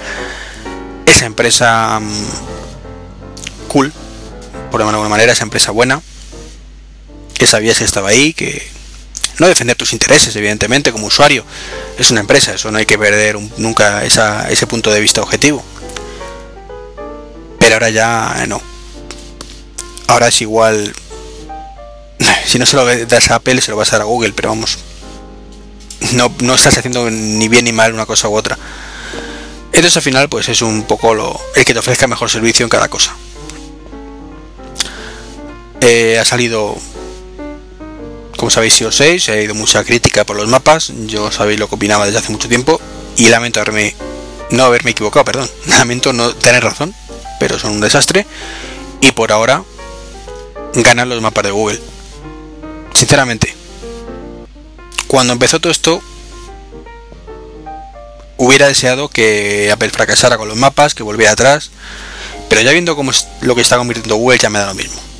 [1.06, 2.26] esa empresa um,
[3.68, 3.92] cool,
[4.70, 6.02] por de alguna manera, esa empresa buena,
[7.34, 8.71] que sabías que estaba ahí, que
[9.38, 11.44] no defender tus intereses, evidentemente, como usuario,
[11.98, 15.64] es una empresa, eso no hay que perder nunca ese punto de vista objetivo.
[17.58, 18.60] Pero ahora ya no.
[20.06, 20.94] Ahora es igual.
[22.46, 24.50] Si no se lo das a Apple, se lo vas a dar a Google, pero
[24.50, 24.78] vamos.
[26.12, 28.58] No, no estás haciendo ni bien ni mal una cosa u otra.
[29.72, 32.88] Entonces al final pues es un poco el que te ofrezca mejor servicio en cada
[32.88, 33.14] cosa.
[35.80, 36.76] Eh, ha salido,
[38.42, 41.68] como sabéis, si os 6, ha ido mucha crítica por los mapas, yo sabéis lo
[41.68, 42.80] que opinaba desde hace mucho tiempo
[43.16, 43.94] y lamento haberme,
[44.50, 46.92] no haberme equivocado, perdón, lamento no tener razón,
[47.38, 48.26] pero son un desastre
[49.00, 49.62] y por ahora
[50.74, 51.80] ganan los mapas de Google.
[52.94, 53.54] Sinceramente,
[55.06, 56.02] cuando empezó todo esto,
[58.38, 61.70] hubiera deseado que Apple fracasara con los mapas, que volviera atrás,
[62.48, 65.11] pero ya viendo cómo es lo que está convirtiendo Google ya me da lo mismo.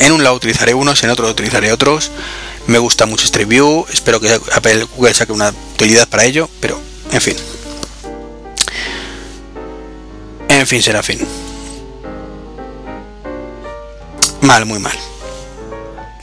[0.00, 2.10] En un lado utilizaré unos, en otro utilizaré otros.
[2.66, 6.80] Me gusta mucho Street View, espero que Apple Google saque una utilidad para ello, pero
[7.12, 7.36] en fin.
[10.48, 11.20] En fin, será fin.
[14.40, 14.96] Mal, muy mal.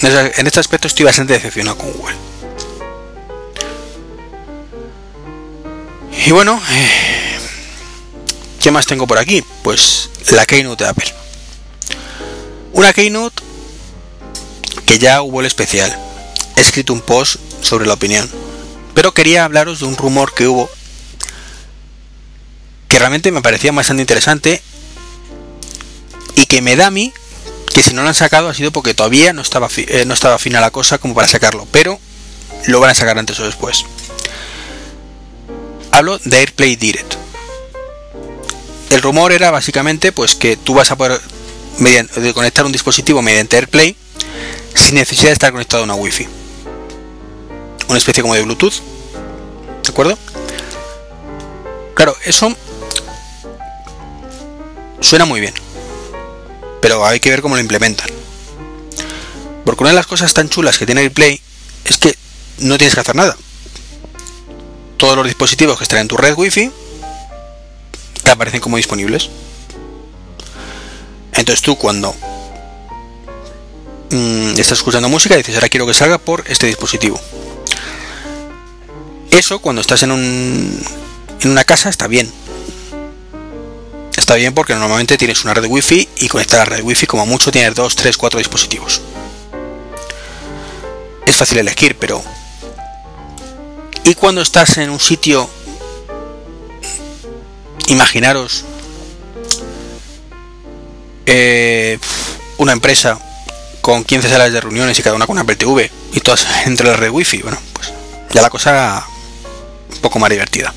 [0.01, 2.15] En este aspecto estoy bastante decepcionado con Google.
[6.25, 7.37] Y bueno, eh,
[8.59, 9.43] ¿qué más tengo por aquí?
[9.63, 11.13] Pues la Keynote de Apple.
[12.73, 13.46] Una Keynote
[14.87, 15.95] que ya hubo el especial.
[16.55, 18.27] He escrito un post sobre la opinión.
[18.95, 20.67] Pero quería hablaros de un rumor que hubo
[22.87, 24.61] que realmente me parecía bastante interesante
[26.35, 27.13] y que me da a mí
[27.73, 30.39] que si no lo han sacado ha sido porque todavía no estaba, eh, no estaba
[30.39, 31.99] fina la cosa como para sacarlo, pero
[32.67, 33.85] lo van a sacar antes o después.
[35.91, 37.15] Hablo de AirPlay Direct.
[38.89, 41.19] El rumor era básicamente pues que tú vas a poder
[41.77, 43.95] mediante, conectar un dispositivo mediante AirPlay
[44.73, 46.27] sin necesidad de estar conectado a una Wi-Fi.
[47.89, 48.81] Una especie como de Bluetooth.
[49.83, 50.17] ¿De acuerdo?
[51.93, 52.55] Claro, eso
[54.99, 55.53] suena muy bien.
[56.81, 58.09] Pero hay que ver cómo lo implementan.
[59.65, 61.41] Porque una de las cosas tan chulas que tiene AirPlay
[61.85, 62.15] es que
[62.59, 63.37] no tienes que hacer nada
[64.97, 66.71] todos los dispositivos que están en tu red wifi
[68.23, 69.29] te aparecen como disponibles.
[71.33, 72.15] Entonces tú cuando
[74.11, 77.19] mm, estás escuchando música dices ahora quiero que salga por este dispositivo.
[79.31, 80.83] Eso cuando estás en, un,
[81.41, 82.31] en una casa está bien.
[84.15, 87.25] Está bien porque normalmente tienes una red wifi y conectar a la red wifi como
[87.25, 89.01] mucho tienes 2, 3, 4 dispositivos.
[91.25, 92.23] Es fácil elegir, pero
[94.07, 95.49] y cuando estás en un sitio,
[97.87, 98.63] imaginaros
[101.25, 101.99] eh,
[102.57, 103.19] una empresa
[103.87, 106.87] con 15 salas de reuniones y cada una con una Apple TV y todas entre
[106.87, 107.93] la red wifi, bueno, pues
[108.33, 109.07] ya la cosa
[109.89, 110.73] un poco más divertida.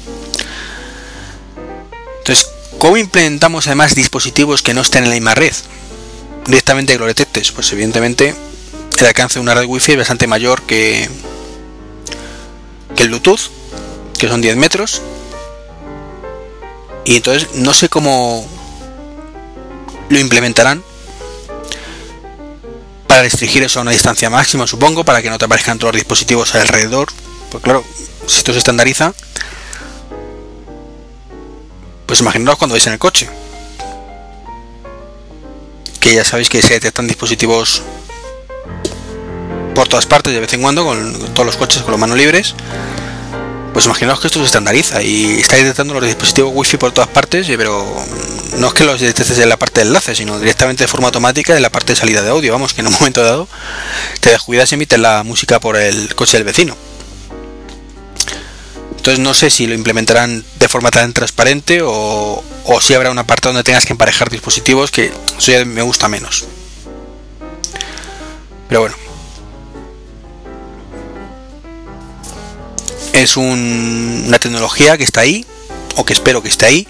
[2.18, 5.53] Entonces, ¿cómo implementamos además dispositivos que no estén en la misma red?
[6.46, 8.33] Directamente que lo detectes, pues evidentemente
[8.96, 11.11] el alcance de una red wifi es bastante mayor que
[12.94, 13.51] que el Bluetooth,
[14.20, 15.03] que son 10 metros,
[17.05, 18.46] Y entonces no sé cómo
[20.11, 20.85] lo implementarán
[23.11, 26.01] para restringir eso a una distancia máxima, supongo, para que no te aparezcan todos los
[26.01, 27.09] dispositivos alrededor.
[27.51, 27.85] Pues claro,
[28.29, 29.12] si esto se estandariza,
[32.07, 33.29] pues imaginaos cuando vais en el coche.
[35.99, 37.83] Que ya sabéis que se detectan dispositivos
[39.75, 42.55] por todas partes de vez en cuando, con todos los coches con las manos libres.
[43.72, 47.46] Pues imaginaos que esto se estandariza y estáis detectando los dispositivos wifi por todas partes,
[47.56, 48.04] pero
[48.59, 51.56] no es que los detectes en la parte de enlace, sino directamente de forma automática
[51.56, 52.52] en la parte de salida de audio.
[52.52, 53.48] Vamos, que en un momento dado
[54.20, 56.76] te descuidas y emites la música por el coche del vecino.
[58.96, 63.18] Entonces no sé si lo implementarán de forma tan transparente o, o si habrá un
[63.18, 66.44] apartado donde tengas que emparejar dispositivos, que eso ya me gusta menos.
[68.68, 69.10] Pero bueno.
[73.12, 75.44] Es un- una tecnología que está ahí,
[75.96, 76.88] o que espero que esté ahí,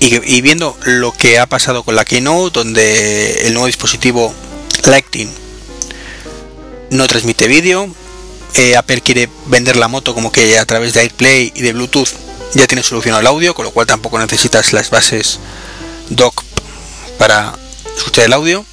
[0.00, 4.32] y, viendo lo que ha pasado con la Keynote, donde el nuevo dispositivo
[4.84, 5.30] Lighting
[6.90, 7.88] no transmite vídeo,
[8.54, 12.08] eh, Apple quiere vender la moto como que a través de AirPlay y de Bluetooth
[12.54, 15.38] ya tiene solucionado el audio, con lo cual tampoco necesitas las bases
[16.08, 16.42] dock
[17.18, 17.54] para
[17.96, 18.64] escuchar el audio.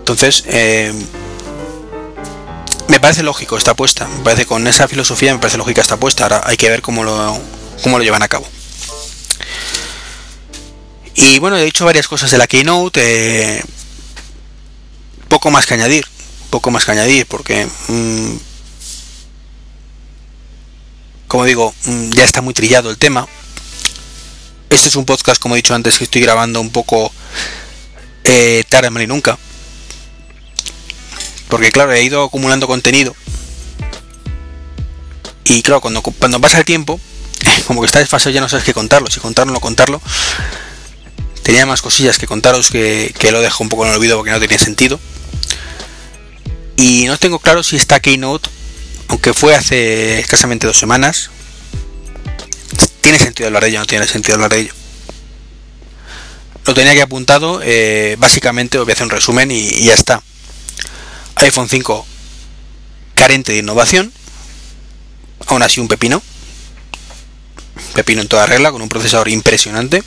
[0.00, 0.92] Entonces, eh,
[2.88, 4.08] me parece lógico esta apuesta.
[4.08, 6.24] Me parece con esa filosofía me parece lógica esta apuesta.
[6.24, 7.38] Ahora hay que ver cómo lo,
[7.82, 8.48] cómo lo llevan a cabo.
[11.14, 13.00] Y bueno, he dicho varias cosas de la Keynote.
[13.56, 13.62] eh,
[15.28, 16.06] poco más que añadir.
[16.50, 17.66] Poco más que añadir porque...
[17.88, 18.36] mm,
[21.26, 23.28] como digo, mm, ya está muy trillado el tema.
[24.70, 27.12] Este es un podcast, como he dicho antes, que estoy grabando un poco
[28.24, 29.38] eh, tarde, mal y nunca.
[31.48, 33.14] Porque claro, he ido acumulando contenido.
[35.44, 37.00] Y claro, cuando, cuando pasa el tiempo,
[37.66, 39.10] como que está desfasado ya no sabes qué contarlo.
[39.10, 40.00] Si contarlo o no contarlo.
[41.42, 44.30] Tenía más cosillas que contaros que, que lo dejo un poco en el olvido porque
[44.30, 45.00] no tenía sentido.
[46.76, 48.50] Y no tengo claro si esta Keynote,
[49.08, 51.30] aunque fue hace escasamente dos semanas,
[53.00, 54.74] tiene sentido hablar de ello no tiene sentido hablar de ello.
[56.66, 59.94] Lo tenía que apuntado, eh, básicamente os voy a hacer un resumen y, y ya
[59.94, 60.22] está.
[61.40, 62.06] iPhone 5
[63.14, 64.12] carente de innovación,
[65.46, 66.22] aún así un pepino,
[67.94, 70.02] pepino en toda regla, con un procesador impresionante,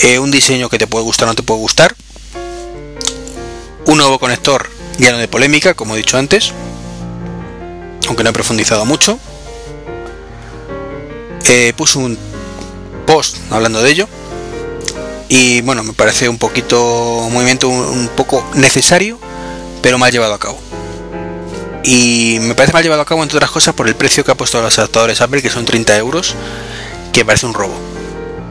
[0.00, 1.96] Eh, un diseño que te puede gustar o no te puede gustar,
[3.84, 6.52] un nuevo conector lleno de polémica, como he dicho antes,
[8.06, 9.18] aunque no he profundizado mucho,
[11.48, 12.16] eh, puse un
[13.06, 14.08] post hablando de ello,
[15.28, 19.18] y bueno, me parece un poquito movimiento un, poco necesario,
[19.82, 20.58] pero mal llevado a cabo.
[21.84, 24.34] Y me parece mal llevado a cabo, entre otras cosas, por el precio que ha
[24.34, 26.34] puesto los adaptadores Apple, que son 30 euros,
[27.12, 27.74] que parece un robo.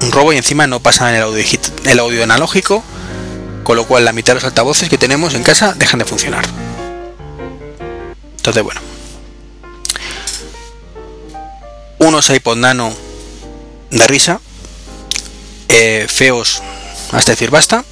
[0.02, 1.44] Un robo y encima no pasa en el audio,
[1.86, 2.84] el audio analógico,
[3.64, 6.46] con lo cual la mitad de los altavoces que tenemos en casa dejan de funcionar.
[8.38, 8.82] Entonces, bueno.
[12.00, 12.94] Unos iPod Nano
[13.90, 14.40] de risa,
[15.70, 16.62] eh, feos
[17.12, 17.84] hasta decir basta,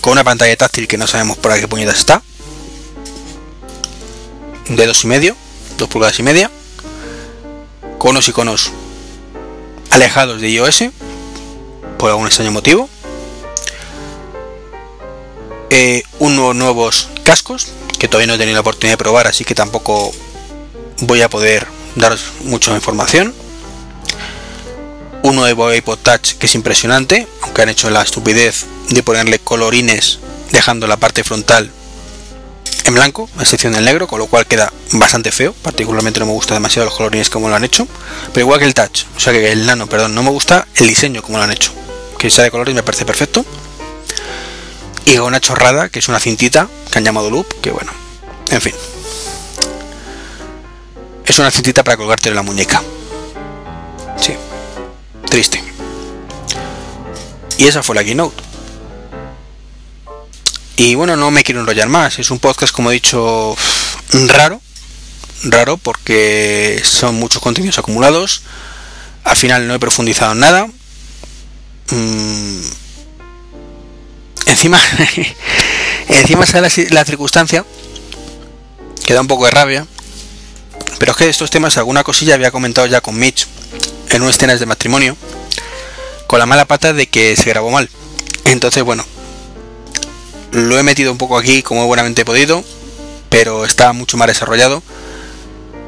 [0.00, 2.22] con una pantalla táctil que no sabemos por qué puñetas está,
[4.68, 5.36] de dos y medio,
[5.78, 6.50] dos pulgadas y media,
[7.98, 8.72] con unos iconos
[9.90, 10.84] alejados de iOS,
[11.98, 12.88] por algún extraño motivo,
[15.70, 17.68] eh, unos nuevos cascos
[17.98, 20.12] que todavía no he tenido la oportunidad de probar, así que tampoco
[21.00, 23.34] voy a poder daros mucha información
[25.22, 30.18] un nuevo iPod Touch que es impresionante, aunque han hecho la estupidez de ponerle colorines
[30.52, 31.70] dejando la parte frontal
[32.84, 36.32] en blanco, a excepción del negro, con lo cual queda bastante feo, particularmente no me
[36.32, 37.88] gusta demasiado los colorines como lo han hecho,
[38.32, 40.86] pero igual que el Touch, o sea que el Nano, perdón, no me gusta el
[40.86, 41.72] diseño como lo han hecho,
[42.16, 43.44] que sea de colores me parece perfecto,
[45.04, 47.92] y una chorrada, que es una cintita que han llamado loop, que bueno,
[48.50, 48.74] en fin.
[51.24, 52.82] Es una cintita para colgarte en la muñeca.
[55.36, 55.62] Triste.
[57.58, 58.42] Y esa fue la keynote.
[60.78, 62.18] Y bueno, no me quiero enrollar más.
[62.18, 63.54] Es un podcast, como he dicho,
[64.28, 64.62] raro.
[65.42, 68.44] Raro porque son muchos contenidos acumulados.
[69.24, 70.68] Al final no he profundizado en nada.
[71.90, 72.60] Mm.
[74.46, 74.80] Encima,
[76.08, 77.62] encima sale la, la circunstancia
[79.04, 79.86] que da un poco de rabia.
[80.98, 83.46] Pero es que de estos temas alguna cosilla había comentado ya con Mitch
[84.10, 85.16] en unas escenas de matrimonio
[86.26, 87.88] con la mala pata de que se grabó mal.
[88.44, 89.04] Entonces, bueno,
[90.52, 92.64] lo he metido un poco aquí como buenamente he podido,
[93.28, 94.82] pero está mucho más desarrollado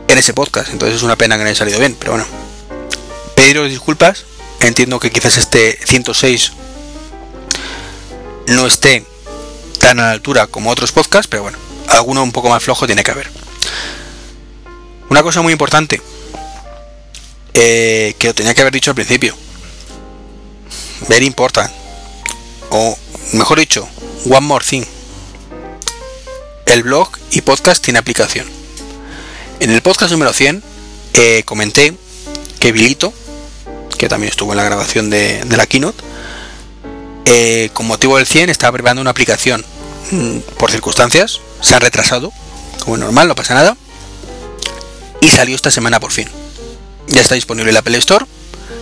[0.09, 0.71] en ese podcast.
[0.71, 2.27] Entonces es una pena que no haya salido bien, pero bueno.
[3.35, 4.25] Pediros disculpas.
[4.61, 6.53] Entiendo que quizás este 106
[8.49, 9.07] no esté
[9.79, 13.05] tan a la altura como otros podcasts, pero bueno, alguno un poco más flojo tiene
[13.05, 13.31] que haber.
[15.11, 16.03] Una cosa muy importante
[17.55, 19.35] eh, que lo tenía que haber dicho al principio.
[21.09, 21.71] Very important.
[22.71, 22.97] O
[23.33, 23.89] mejor dicho,
[24.29, 24.85] one more thing.
[26.67, 28.47] El blog y podcast tiene aplicación.
[29.61, 30.63] En el podcast número 100
[31.15, 31.95] eh, comenté
[32.61, 33.13] que Vilito,
[33.97, 36.05] que también estuvo en la grabación de, la keynote,
[37.25, 39.65] eh, con motivo del 100 estaba preparando una aplicación.
[40.11, 42.33] Mm, por circunstancias, se ha retrasado,
[42.81, 43.77] como es normal, no pasa nada.
[45.21, 46.29] Y salió esta semana por fin.
[47.09, 48.25] Ya está disponible en la Apple Store,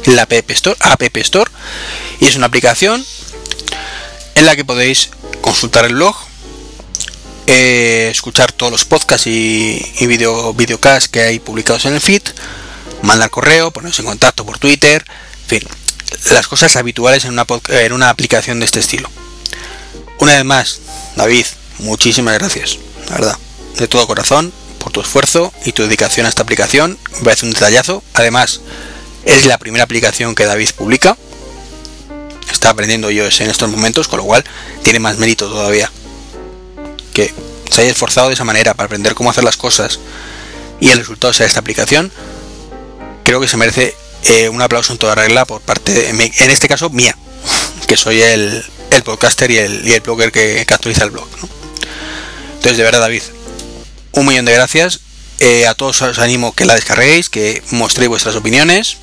[0.06, 1.50] la App Store, App Store,
[2.20, 3.04] y es una aplicación
[4.34, 5.10] en la que podéis
[5.40, 6.16] consultar el blog,
[7.46, 12.22] eh, escuchar todos los podcasts y, y video, videocasts que hay publicados en el feed,
[13.02, 15.04] mandar correo, ponerse en contacto por Twitter,
[15.42, 15.68] en fin,
[16.30, 19.08] las cosas habituales en una, en una aplicación de este estilo.
[20.18, 20.80] Una vez más,
[21.16, 21.46] David,
[21.78, 22.78] muchísimas gracias,
[23.08, 23.38] la verdad,
[23.78, 24.52] de todo corazón,
[24.96, 26.98] tu esfuerzo y tu dedicación a esta aplicación.
[27.18, 28.02] Me parece un detallazo.
[28.14, 28.62] Además,
[29.26, 31.18] es la primera aplicación que David publica
[32.50, 34.42] está aprendiendo iOS en estos momentos, con lo cual
[34.82, 35.92] tiene más mérito todavía.
[37.12, 37.30] Que
[37.70, 40.00] se haya esforzado de esa manera para aprender cómo hacer las cosas
[40.80, 42.10] y el resultado sea esta aplicación,
[43.22, 43.94] creo que se merece
[44.24, 47.14] eh, un aplauso en toda regla por parte, de, en este caso, mía,
[47.86, 51.28] que soy el, el podcaster y el, y el blogger que, actualiza el blog.
[52.54, 53.22] Entonces, de verdad, David,
[54.16, 55.00] un millón de gracias.
[55.38, 58.96] Eh, a todos os animo que la descarguéis, que mostréis vuestras opiniones,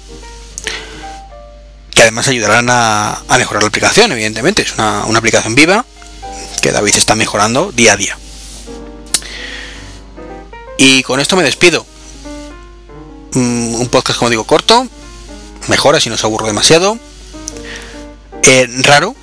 [1.94, 4.64] que además ayudarán a, mejorar la aplicación, evidentemente.
[4.64, 5.86] Es una, aplicación viva
[6.62, 8.18] que David está mejorando día a día.
[10.78, 11.86] Y con esto me despido.
[13.34, 14.88] Mm, un podcast, como digo, corto.
[15.68, 16.98] Mejora si no os aburro demasiado.
[18.42, 19.16] Eh, raro.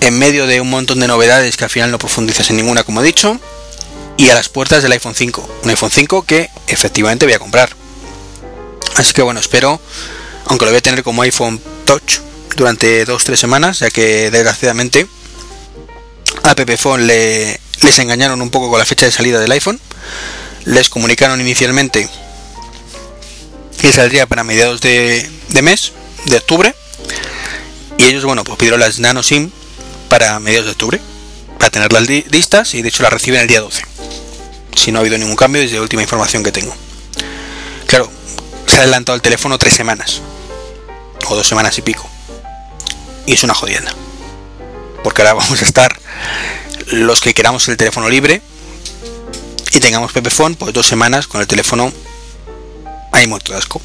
[0.00, 3.02] En medio de un montón de novedades que al final no profundizas en ninguna, como
[3.02, 3.40] he dicho.
[4.16, 5.58] Y a las puertas del iPhone 5.
[5.64, 7.70] Un iPhone 5 que efectivamente voy a comprar.
[8.96, 9.80] Así que bueno, espero
[10.46, 12.18] aunque lo voy a tener como iPhone Touch
[12.56, 15.06] durante 2-3 semanas, ya que desgraciadamente
[16.42, 19.80] a Phone le, les engañaron un poco con la fecha de salida del iPhone.
[20.64, 22.08] Les comunicaron inicialmente
[23.80, 25.28] que saldría para mediados de,
[25.62, 25.92] mes,
[26.26, 26.74] de octubre.
[27.98, 29.50] Y ellos, bueno, pues pidieron las Nano SIM
[30.08, 31.00] para mediados de octubre,
[31.62, 33.84] para tenerlas listas y de hecho las reciben el día 12.
[34.74, 36.74] Si no ha habido ningún cambio desde la última información que tengo.
[37.86, 38.10] Claro,
[38.66, 40.22] se ha adelantado el teléfono tres semanas
[41.28, 42.10] o dos semanas y pico.
[43.26, 43.94] Y es una jodienda.
[45.04, 45.96] Porque ahora vamos a estar
[46.88, 48.42] los que queramos el teléfono libre
[49.70, 51.92] y tengamos Pepephone, pues dos semanas con el teléfono
[53.12, 53.80] ahí muerto de asco.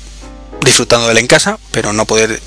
[0.62, 2.42] Disfrutando de él en casa, pero no poder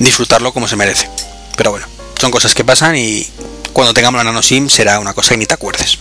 [0.00, 1.08] disfrutarlo como se merece.
[1.56, 1.86] Pero bueno,
[2.20, 3.28] son cosas que pasan y
[3.72, 5.98] cuando tengamos la nano SIM será una cosa que ni te acuerdes.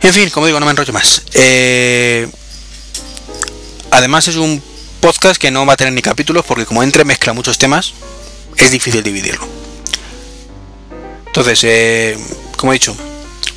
[0.00, 1.22] En fin, como digo, no me enrollo más.
[1.32, 2.28] Eh,
[3.90, 4.62] además es un
[5.00, 7.94] podcast que no va a tener ni capítulos porque como entre mezcla muchos temas,
[8.56, 9.46] es difícil dividirlo.
[11.26, 12.18] Entonces, eh,
[12.56, 12.94] como he dicho,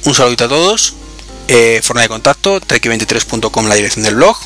[0.06, 0.94] un saludito a todos.
[1.50, 4.38] Eh, forma de contacto, trek23.com la dirección del blog,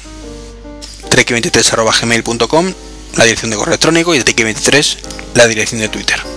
[1.10, 2.74] trek23.gmail.com
[3.18, 4.98] la dirección de correo electrónico y trek23
[5.34, 6.31] la dirección de Twitter.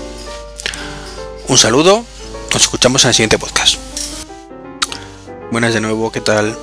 [1.46, 2.04] Un saludo,
[2.54, 3.76] nos escuchamos en el siguiente podcast.
[5.52, 6.56] Buenas de nuevo, ¿qué tal?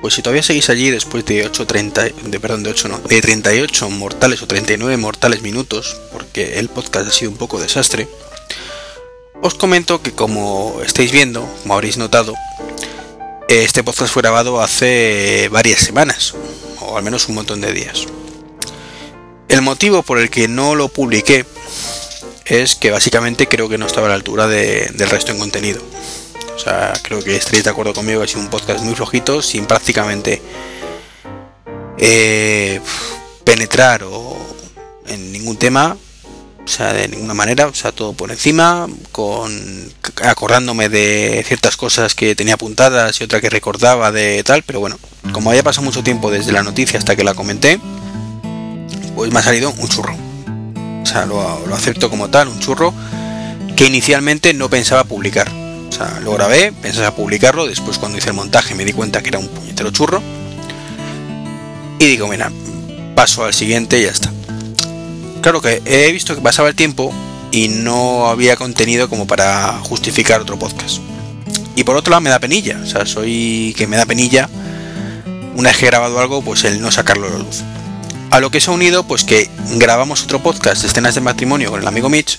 [0.00, 3.20] Pues si todavía seguís allí después de 8, 30, de, perdón, de 8 no, de
[3.20, 8.08] 38 mortales o 39 mortales minutos, porque el podcast ha sido un poco desastre,
[9.42, 12.34] os comento que como estáis viendo, como habréis notado,
[13.48, 16.34] este podcast fue grabado hace varias semanas,
[16.80, 18.06] o al menos un montón de días.
[19.48, 21.44] El motivo por el que no lo publiqué
[22.48, 25.82] es que básicamente creo que no estaba a la altura del resto en contenido.
[26.56, 29.66] O sea, creo que estaréis de acuerdo conmigo, ha sido un podcast muy flojito, sin
[29.66, 30.42] prácticamente
[31.98, 32.80] eh,
[33.44, 34.36] penetrar o
[35.06, 35.96] en ningún tema,
[36.64, 39.92] o sea, de ninguna manera, o sea, todo por encima, con
[40.22, 44.98] acordándome de ciertas cosas que tenía apuntadas y otra que recordaba de tal, pero bueno,
[45.32, 47.80] como había pasado mucho tiempo desde la noticia hasta que la comenté,
[49.14, 50.27] pues me ha salido un churro.
[51.02, 52.92] O sea, lo, acepto como tal, un churro
[53.76, 55.50] que inicialmente no pensaba publicar
[56.22, 59.38] lo grabé, pensé a publicarlo, después cuando hice el montaje me di cuenta que era
[59.38, 60.22] un puñetero churro.
[61.98, 62.52] Y digo, mira,
[63.14, 64.30] paso al siguiente y ya está.
[65.40, 67.12] Claro que he visto que pasaba el tiempo
[67.50, 70.98] y no había contenido como para justificar otro podcast.
[71.74, 74.48] y por otro lado me da penilla, o sea, soy que me da penilla
[75.54, 77.62] una vez que he grabado algo, pues el no sacarlo a la luz.
[78.30, 81.70] A lo que se ha unido, pues que grabamos otro podcast de escenas de matrimonio
[81.70, 82.38] con el amigo Mitch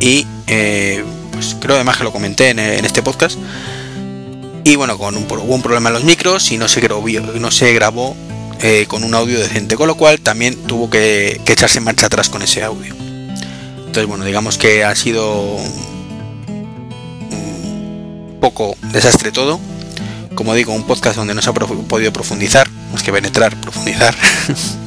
[0.00, 3.38] y eh, pues creo además que lo comenté en, este podcast.
[4.64, 7.50] Y bueno, con un, hubo un problema en los micros y no se grabó, no
[7.50, 8.16] se grabó
[8.62, 12.40] eh, con un audio decente, con lo cual también tuvo que, echarse marcha atrás con
[12.40, 12.94] ese audio.
[12.94, 15.56] Entonces, bueno, digamos que ha sido
[17.30, 19.60] un poco desastre todo.
[20.34, 24.14] Como digo, un podcast donde no se ha podido profundizar, más que penetrar, profundizar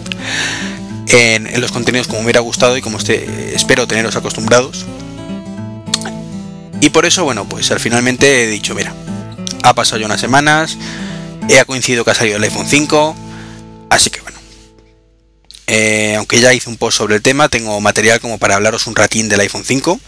[1.08, 4.86] en, los contenidos como me hubiera gustado y como este, espero teneros acostumbrados.
[6.82, 8.94] Y por eso, bueno, pues al finalmente he dicho, mira,
[9.64, 10.78] ha pasado ya unas semanas,
[11.50, 13.16] he coincidido que ha salido el iPhone 5,
[13.90, 14.40] así que bueno,
[15.72, 18.96] eh, aunque ya hice un post sobre el tema, tengo material como para hablaros un
[18.96, 20.00] ratín del iPhone 5.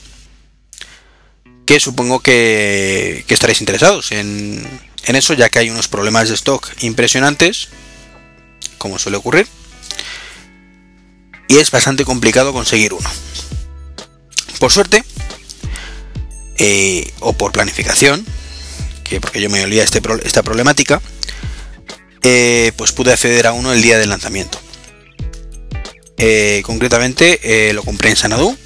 [1.68, 4.68] Que supongo que, estaréis interesados en,
[5.06, 7.70] eso, ya que hay unos problemas de stock impresionantes,
[8.80, 9.48] como suele ocurrir.
[11.52, 13.10] Y es bastante complicado conseguir uno.
[14.58, 15.04] Por suerte,
[16.58, 18.26] eh, o por planificación,
[19.04, 21.02] que porque yo me olía este, esta problemática,
[22.24, 24.62] eh, pues pude acceder a uno el día del lanzamiento.
[26.18, 28.58] Eh, concretamente lo compré en Sanadú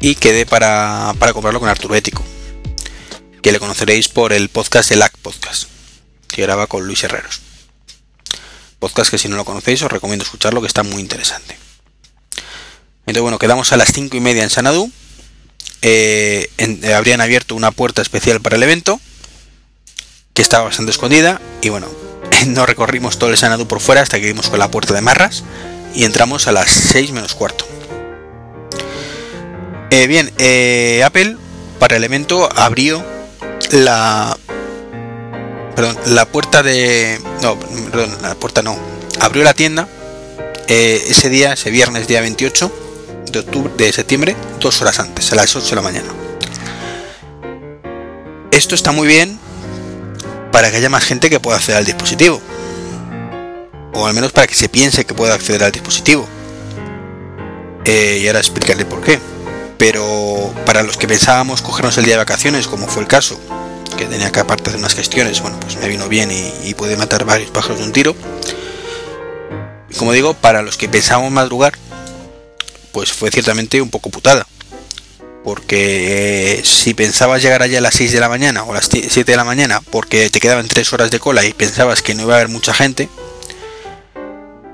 [0.00, 2.24] y quedé para, comprarlo con Arturo Ético,
[3.42, 5.68] que le conoceréis por el podcast El AC Podcast,
[6.26, 7.42] que graba con Luis Herreros.
[8.80, 11.67] Podcast que si no lo conocéis os recomiendo escucharlo, que está muy interesante.
[13.08, 14.92] Entonces bueno, quedamos a las 5 y media en Sanadú.
[15.80, 16.50] Eh,
[16.94, 19.00] habrían abierto una puerta especial para el evento,
[20.34, 21.88] que estaba bastante escondida, y bueno,
[22.48, 25.42] no recorrimos todo el Sanadú por fuera hasta que vimos con la puerta de Marras
[25.94, 27.66] y entramos a las 6 menos cuarto.
[29.90, 31.38] Eh, bien, eh, Apple
[31.78, 33.02] para el evento abrió
[33.70, 34.36] la
[36.04, 38.78] la puerta de no, perdón, la puerta no,
[39.20, 39.88] abrió la tienda
[40.66, 42.87] eh, ese día, ese viernes día 28
[43.32, 46.08] de octubre de septiembre, dos horas antes, a las 8 de la mañana.
[48.50, 49.38] Esto está muy bien
[50.52, 52.40] para que haya más gente que pueda acceder al dispositivo
[53.98, 56.26] o al menos para que se piense que pueda acceder al dispositivo.
[57.84, 59.18] Eh, y ahora explicarle por qué.
[59.76, 63.40] Pero para los que pensábamos cogernos el día de vacaciones, como fue el caso,
[63.96, 67.24] que tenía que aparte de unas gestiones, bueno, pues me vino bien y, puede matar
[67.24, 68.14] varios pájaros de un tiro.
[69.88, 71.72] Y como digo, para los que pensábamos madrugar,
[72.98, 74.44] pues fue ciertamente un poco putada.
[75.44, 78.88] Porque eh, si pensabas llegar allá a las 6 de la mañana o a las
[78.90, 82.22] 7 de la mañana porque te quedaban 3 horas de cola y pensabas que no
[82.22, 83.08] iba a haber mucha gente,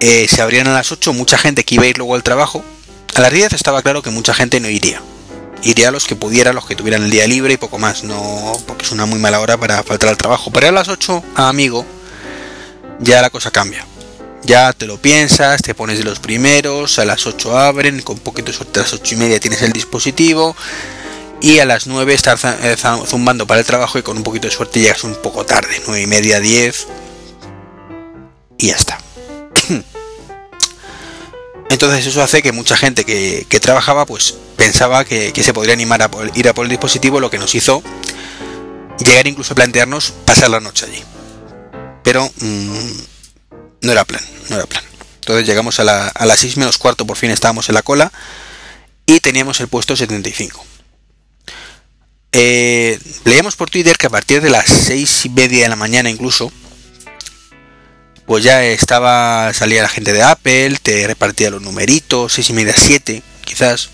[0.01, 2.65] eh, se abrían a las 8, mucha gente que iba a ir luego al trabajo.
[3.15, 5.03] A las 10 estaba claro que mucha gente no iría.
[5.63, 8.53] Iría a los que pudieran, los que tuvieran el día libre y poco más, no
[8.67, 10.51] porque es una muy mala hora para faltar al trabajo.
[10.51, 11.85] Pero a las 8, amigo,
[13.01, 13.85] ya la cosa cambia.
[14.45, 18.53] Ya te lo piensas, te pones de los primeros, a las 8 abren, con poquito
[18.53, 20.55] suerte a las 8 y media tienes el dispositivo
[21.41, 22.77] y a las 9 estás eh,
[23.07, 26.03] zumbando para el trabajo y con un poquito de suerte llegas un poco tarde, 9
[26.03, 26.87] y media, 10
[28.59, 28.99] y ya está.
[31.71, 36.11] Entonces eso hace que mucha gente que, trabajaba pues pensaba que, se podría animar a
[36.35, 37.83] ir a por el dispositivo, lo que nos hizo
[39.05, 41.03] llegar incluso a plantearnos pasar la noche allí.
[42.03, 43.14] Pero mm,
[43.85, 44.83] no era plan, no era plan.
[45.21, 48.13] Entonces llegamos a, las 6 menos cuarto, por fin estábamos en la cola
[49.07, 50.65] y teníamos el puesto 75.
[52.33, 56.11] Eh, leíamos por Twitter que a partir de las 6 y media de la mañana
[56.11, 56.53] incluso
[58.27, 62.75] pues ya estaba, salía la gente de Apple, te repartía los numeritos, 6 y media,
[62.77, 63.91] 7, quizás,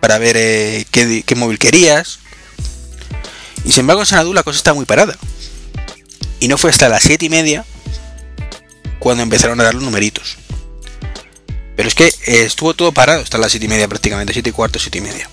[0.00, 2.18] para ver eh, qué, móvil querías.
[3.64, 5.16] Y sin embargo en Sanadu la cosa está muy parada.
[6.40, 7.64] Y no fue hasta las 7 y media
[9.06, 10.36] cuando empezaron a dar los numeritos.
[11.76, 14.52] Pero es que eh, estuvo todo parado hasta las 7 y media prácticamente, 7 y
[14.52, 15.30] cuarto, 7 y media.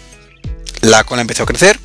[0.81, 1.79] La cola empezó a crecer.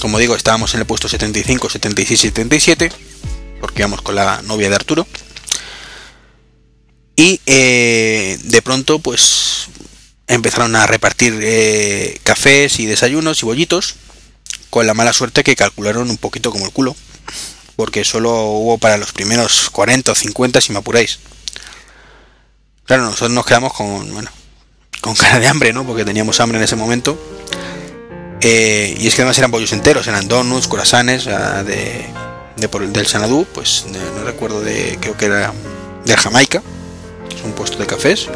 [0.00, 2.90] Como digo, estábamos en el puesto 75, 76 y 77
[3.60, 5.06] porque íbamos con la novia de Arturo.
[7.14, 9.68] Y eh, de pronto, pues
[10.26, 13.94] empezaron a repartir eh, cafés y desayunos y bollitos,
[14.70, 16.96] con la mala suerte que calcularon un poquito como el culo,
[17.76, 21.20] porque solo hubo para los primeros 40 o 50 si me apuráis.
[22.84, 24.30] Claro, nosotros nos quedamos con, bueno,
[25.00, 25.86] con cara de hambre, ¿no?
[25.86, 27.18] Porque teníamos hambre en ese momento.
[28.40, 32.06] Eh, y es que además eran bollos enteros, eran donuts, corazones, de
[32.56, 35.52] de del Sanadú, pues no recuerdo de, creo que era
[36.04, 36.62] de Jamaica,
[37.28, 38.28] que es un puesto de cafés.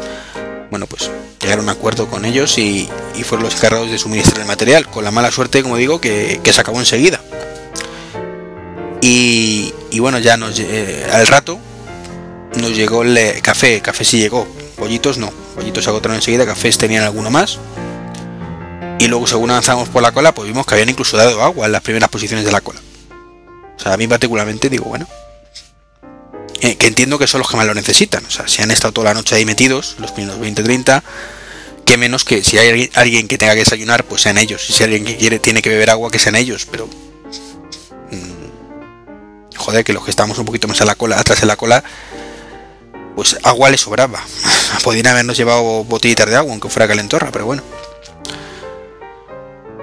[0.69, 1.09] Bueno, pues
[1.41, 2.87] llegaron a un acuerdo con ellos y,
[3.23, 6.61] fueron los encargados de suministrar el material, con la mala suerte, como digo, que, se
[6.61, 7.19] acabó enseguida.
[9.01, 11.59] Y, bueno, ya nos, eh, al rato
[12.55, 14.47] nos llegó el eh, café, café sí llegó,
[14.77, 17.59] pollitos no, pollitos agotaron enseguida, cafés tenían alguno más.
[18.99, 21.71] Y luego según avanzamos por la cola, pues vimos que habían incluso dado agua en
[21.71, 22.79] las primeras posiciones de la cola.
[23.75, 25.07] O sea, a mí particularmente digo, bueno,
[26.61, 28.23] eh, que entiendo que son los que más lo necesitan.
[28.25, 31.01] O sea, si han estado toda la noche ahí metidos, los primeros 20-30,
[31.83, 34.69] que menos que si hay alguien que tenga que desayunar, pues sean ellos.
[34.69, 36.67] Y si alguien que quiere tiene que beber agua, que sean ellos.
[36.69, 36.87] Pero
[39.61, 41.83] joder, que los que estamos un poquito más a la cola, atrás en la cola,
[43.15, 44.21] pues agua le sobraba.
[44.83, 47.63] Podrían habernos llevado botellitas de agua, aunque fuera calentorra, pero bueno.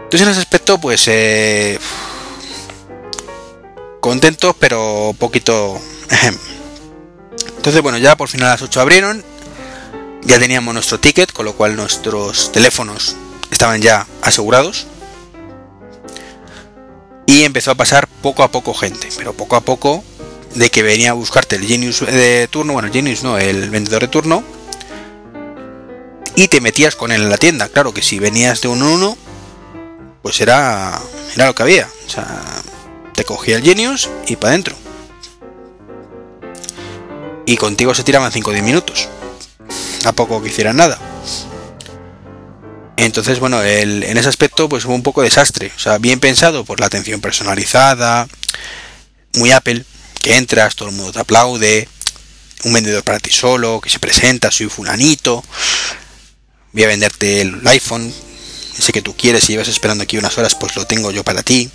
[0.05, 1.79] Entonces en ese aspecto, pues eh,
[4.01, 5.79] contentos, pero poquito.
[7.57, 9.23] Entonces, bueno, ya por fin a las 8 abrieron.
[10.23, 13.17] Ya teníamos nuestro ticket, con lo cual nuestros teléfonos
[13.51, 14.87] estaban ya asegurados.
[17.29, 20.03] Y empezó a pasar poco a poco gente, pero poco a poco
[20.55, 24.09] de que venía a buscarte el Genius de turno, bueno, Genius no, el vendedor de
[24.09, 24.43] turno,
[26.35, 27.69] y te metías con él en la tienda.
[27.69, 29.19] Claro que si venías de en uno,
[30.23, 30.99] pues era,
[31.35, 31.87] era lo que había.
[32.07, 32.63] O sea,
[33.13, 34.75] te cogía el Genius y para adentro.
[37.45, 39.07] Y contigo se tiraban 5 o 10 minutos.
[40.07, 40.99] A poco que hicieran nada.
[43.01, 45.71] Entonces, bueno, en ese aspecto, pues hubo un poco desastre.
[45.77, 48.27] O sea, bien pensado por la atención personalizada,
[49.35, 49.85] muy Apple,
[50.21, 51.89] que entras, todo el mundo te aplaude,
[52.65, 55.45] un vendedor para ti solo, que se presenta, soy fulanito,
[56.73, 58.13] voy a venderte el iPhone,
[58.77, 61.45] ese que tú quieres y llevas esperando aquí unas horas, pues lo tengo yo para
[61.45, 61.71] ti.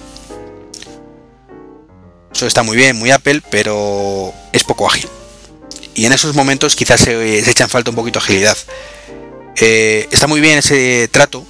[2.36, 5.08] Eso está muy bien, muy Apple, pero es poco ágil.
[5.96, 8.58] Y en esos momentos quizás se, se echan falta un poquito de agilidad.
[9.58, 11.46] Eh, está muy bien ese trato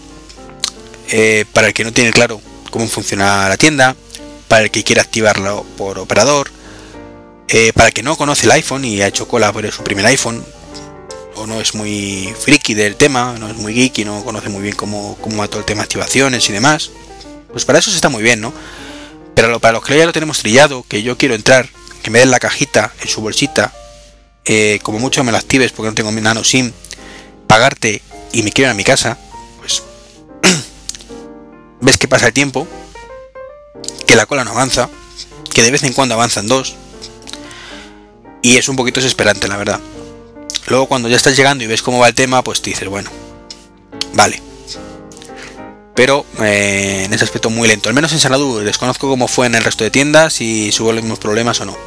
[1.09, 3.95] eh, para el que no tiene claro cómo funciona la tienda,
[4.47, 6.51] para el que quiere activarlo por operador,
[7.47, 10.05] eh, para el que no conoce el iPhone y ha hecho cola por su primer
[10.07, 10.43] iPhone,
[11.35, 14.61] o no es muy friki del tema, no es muy geek y no conoce muy
[14.61, 16.91] bien cómo, cómo va todo el tema de activaciones y demás,
[17.51, 18.53] pues para eso se está muy bien, ¿no?
[19.33, 21.69] Pero para los que ya lo tenemos trillado, que yo quiero entrar,
[22.03, 23.73] que me den la cajita en su bolsita,
[24.83, 26.71] como mucho me lo actives porque no tengo mi nano SIM,
[27.53, 28.01] pagarte
[28.31, 29.15] y me quiero ir a mi casa,
[29.59, 29.83] pues
[31.81, 32.67] ves que pasa el tiempo,
[34.07, 34.89] que la cola no avanza,
[35.53, 36.73] que de vez en cuando avanzan dos,
[38.41, 39.79] y es un poquito desesperante, la verdad.
[40.65, 43.11] Luego cuando ya estás llegando y ves cómo va el tema, pues te dices, bueno,
[44.15, 44.41] vale.
[45.93, 47.87] Pero eh, en ese aspecto muy lento.
[47.87, 51.03] Al menos en Sanadu desconozco cómo fue en el resto de tiendas si hubo los
[51.03, 51.77] mismos problemas o no.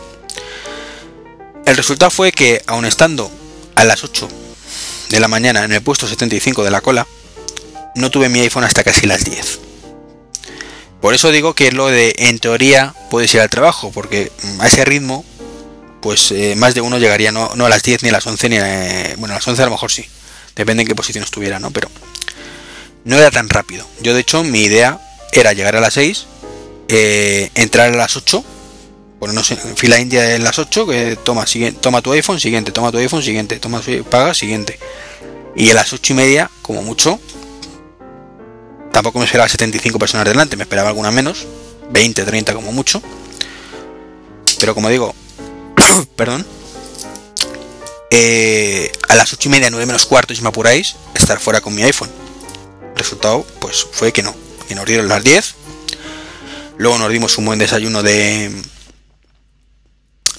[1.65, 3.33] El resultado fue que, aun estando
[3.75, 4.46] a las 8
[5.09, 7.07] de la mañana en el puesto 75 de la cola,
[7.95, 9.61] no tuve mi iPhone hasta casi las 10.
[11.01, 14.67] Por eso digo que lo de en teoría puedes ir al trabajo, porque mm, a
[14.67, 15.25] ese ritmo
[16.01, 18.59] pues eh, más de uno llegaría no, a las 10 ni a las 11 ni
[18.59, 20.05] a, bueno a las 11 a lo mejor sí.
[20.55, 21.91] Depende en qué posición estuviera no pero
[23.05, 23.87] no era tan rápido.
[24.01, 25.01] Yo de hecho mi idea
[25.33, 26.27] era llegar a las 6
[26.89, 28.45] eh, entrar a las 8
[29.27, 31.45] ponernos en fila india en las 8 que toma
[31.81, 34.79] toma tu iPhone siguiente toma tu iPhone siguiente toma paga siguiente
[35.55, 37.21] y a las 8 y media como mucho
[38.93, 41.47] tampoco me esperaba 75 personas delante me esperaba alguna menos
[41.91, 43.03] 20 30 como mucho
[44.59, 45.15] pero como digo
[46.17, 46.47] perdón,
[48.11, 51.75] eh, a las 8 y media, 9 menos cuarto, si me apuráis, estar fuera con
[51.75, 52.11] mi iPhone.
[52.95, 54.35] resultado, pues fue que no,
[54.69, 55.55] que nos dieron las 10.
[56.79, 58.51] Luego nos dimos un buen desayuno de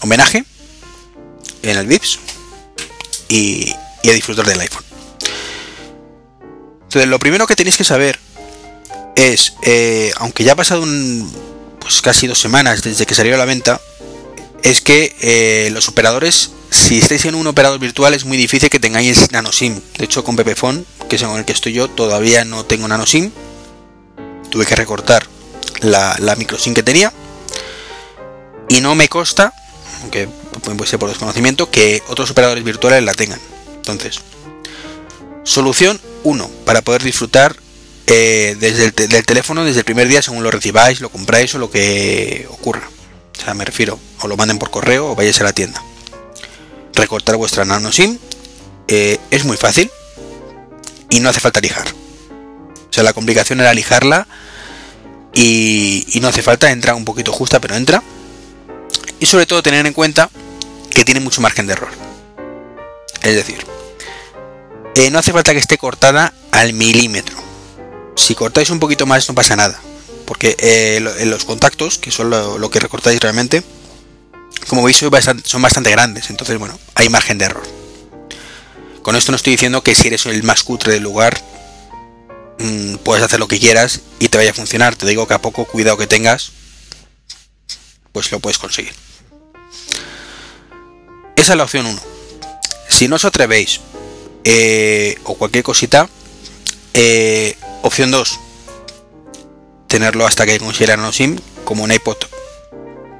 [0.01, 0.45] homenaje
[1.63, 2.19] en el VIPS
[3.29, 3.73] y,
[4.07, 4.83] a disfrutar del iPhone.
[6.83, 8.19] Entonces, lo primero que tenéis que saber
[9.15, 10.85] es, eh, aunque ya ha pasado
[11.79, 13.81] pues casi dos semanas desde que salió a la venta,
[14.63, 18.79] es que eh, los operadores, si estáis en un operador virtual, es muy difícil que
[18.79, 19.81] tengáis nanosim.
[19.97, 23.31] De hecho, con Pepefone, que es en el que estoy yo, todavía no tengo nanosim.
[24.49, 25.27] Tuve que recortar
[25.81, 27.11] la, la microsim que tenía.
[28.69, 29.53] Y no me consta,
[30.01, 30.27] aunque
[30.61, 33.39] puede ser por desconocimiento, que otros operadores virtuales la tengan.
[33.75, 34.19] Entonces,
[35.43, 37.55] solución 1 para poder disfrutar
[38.07, 41.57] eh, desde el del teléfono desde el primer día según lo recibáis, lo compráis o
[41.57, 42.89] lo que ocurra.
[43.37, 45.81] O sea, me refiero, o lo manden por correo o vayáis a la tienda.
[46.93, 48.17] Recortar vuestra nano SIM
[48.87, 49.91] eh, es muy fácil
[51.09, 51.87] y no hace falta lijar.
[52.89, 54.27] O sea, la complicación era lijarla
[55.33, 58.01] y, no hace falta, entra un poquito justa, pero entra.
[59.20, 60.30] Y sobre todo tener en cuenta
[60.89, 61.91] que tiene mucho margen de error.
[63.22, 63.65] Es decir,
[64.95, 67.38] eh, no hace falta que esté cortada al milímetro.
[68.15, 69.80] Si cortáis un poquito más no pasa nada.
[70.26, 73.63] porque eh, en los contactos, que son lo, que recortáis realmente,
[74.68, 77.63] como veis son bastante, son bastante grandes, entonces bueno, hay margen de error.
[79.01, 81.41] Con esto no estoy diciendo que si eres el más cutre del lugar,
[82.59, 84.97] mm, puedes hacer lo que quieras y te vaya a funcionar.
[84.97, 86.51] Te digo que a poco cuidado que tengas,
[88.11, 88.93] pues lo puedes conseguir.
[91.38, 92.01] Esa es la opción 1.
[92.89, 93.79] Si no os atrevéis
[94.43, 96.09] eh, o cualquier cosita,
[96.95, 98.39] eh, opción 2,
[99.88, 102.17] tenerlo hasta que considera NanoSIM como un iPod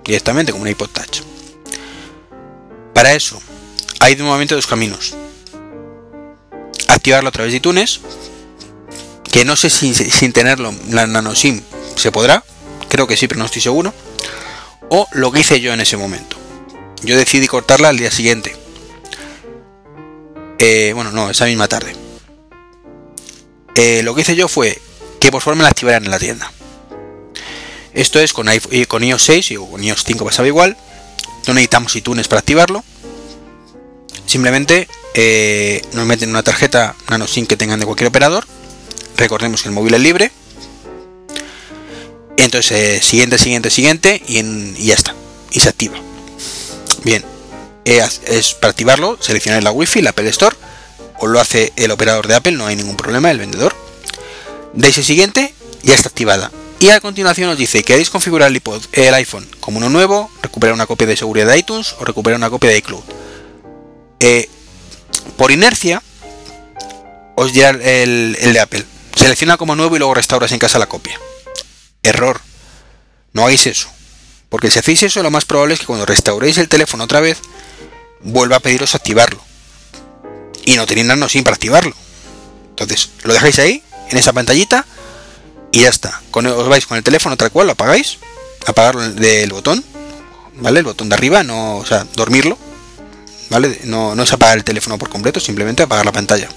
[0.04, 1.22] directamente, como un iPod Touch.
[2.96, 3.40] Para eso,
[4.00, 5.14] hay de momento dos caminos.
[6.88, 8.02] Activarlo a través de iTunes,
[9.32, 11.62] que no sé si sin tenerlo la NanoSIM
[11.96, 12.44] se podrá,
[12.90, 13.94] creo que sí, pero no estoy seguro.
[14.90, 16.47] O lo que hice yo en ese momento.
[17.04, 18.56] Yo decidí cortarla al día siguiente.
[20.60, 21.94] Eh, bueno, no, esa misma tarde.
[23.76, 24.80] Eh, lo que hice yo fue
[25.20, 26.52] que por favor me la activaran en la tienda.
[27.94, 30.78] Esto es con, iPhone, con iOS 6 y con iOS 5 pasaba igual.
[31.48, 32.84] No necesitamos iTunes para activarlo.
[34.26, 38.46] Simplemente eh, nos meten una tarjeta nano SIM que tengan de cualquier operador.
[39.16, 40.32] Recordemos que el móvil es libre.
[42.38, 45.16] Entonces, eh, siguiente, siguiente, siguiente y, y ya está.
[45.52, 45.98] Y se activa.
[47.08, 47.24] Bien,
[47.86, 50.58] es para activarlo, seleccionar la Wi-Fi, la Apple Store,
[51.20, 53.74] o lo hace el operador de Apple, no hay ningún problema, el vendedor.
[54.74, 55.54] Dais el siguiente,
[55.84, 56.52] ya está activada.
[56.82, 60.74] Y a continuación os dice, ¿queréis configurar el, iPod- el iPhone como uno nuevo, recuperar
[60.74, 63.04] una copia de seguridad de iTunes o recuperar una copia de iCloud?
[64.20, 64.50] Eh,
[65.38, 66.04] por inercia,
[67.36, 68.86] os dirá el, el de Apple.
[69.16, 71.18] Selecciona como nuevo y luego restauras en casa la copia.
[72.04, 72.42] Error.
[73.32, 73.88] No hagáis eso.
[74.50, 77.40] Porque si hacéis eso, lo más probable es que cuando restauréis el teléfono otra vez,
[78.22, 79.42] vuelva a pediros activarlo.
[80.66, 81.96] Y no tenéis nada sin para activarlo.
[82.70, 84.86] Entonces, lo dejáis ahí, en esa pantallita,
[85.72, 86.22] y ya está.
[86.32, 88.20] Con, os vais con el teléfono tal cual, lo apagáis,
[88.66, 89.84] apagarlo del botón,
[90.56, 90.80] ¿vale?
[90.80, 92.58] El botón de arriba, no, o sea, dormirlo,
[93.50, 93.80] ¿vale?
[93.84, 96.50] No, no es apagar el teléfono por completo, simplemente apagar la pantalla.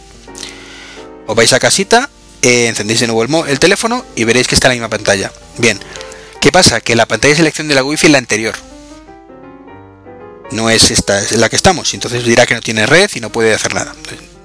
[1.27, 2.11] Os vais a casita,
[2.43, 5.33] eh, encendéis de nuevo el, el teléfono y veréis que está en la misma pantalla.
[5.59, 5.79] Bien,
[6.41, 6.81] ¿qué pasa?
[6.81, 8.55] Que la pantalla de selección de la wifi es la anterior.
[10.51, 11.95] No es esta, es la que estamos.
[11.95, 13.95] Entonces dirá que no tiene red y no puede hacer nada.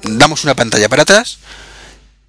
[0.04, 1.40] Damos una pantalla para atrás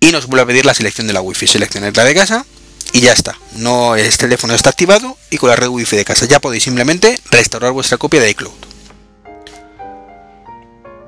[0.00, 1.46] y nos vuelve a pedir la selección de la wifi.
[1.46, 2.46] Seleccionar la de casa
[2.92, 3.38] y ya está.
[3.52, 7.18] No, el teléfono está activado y con la red wifi de casa ya podéis simplemente
[7.30, 8.54] restaurar vuestra copia de iCloud.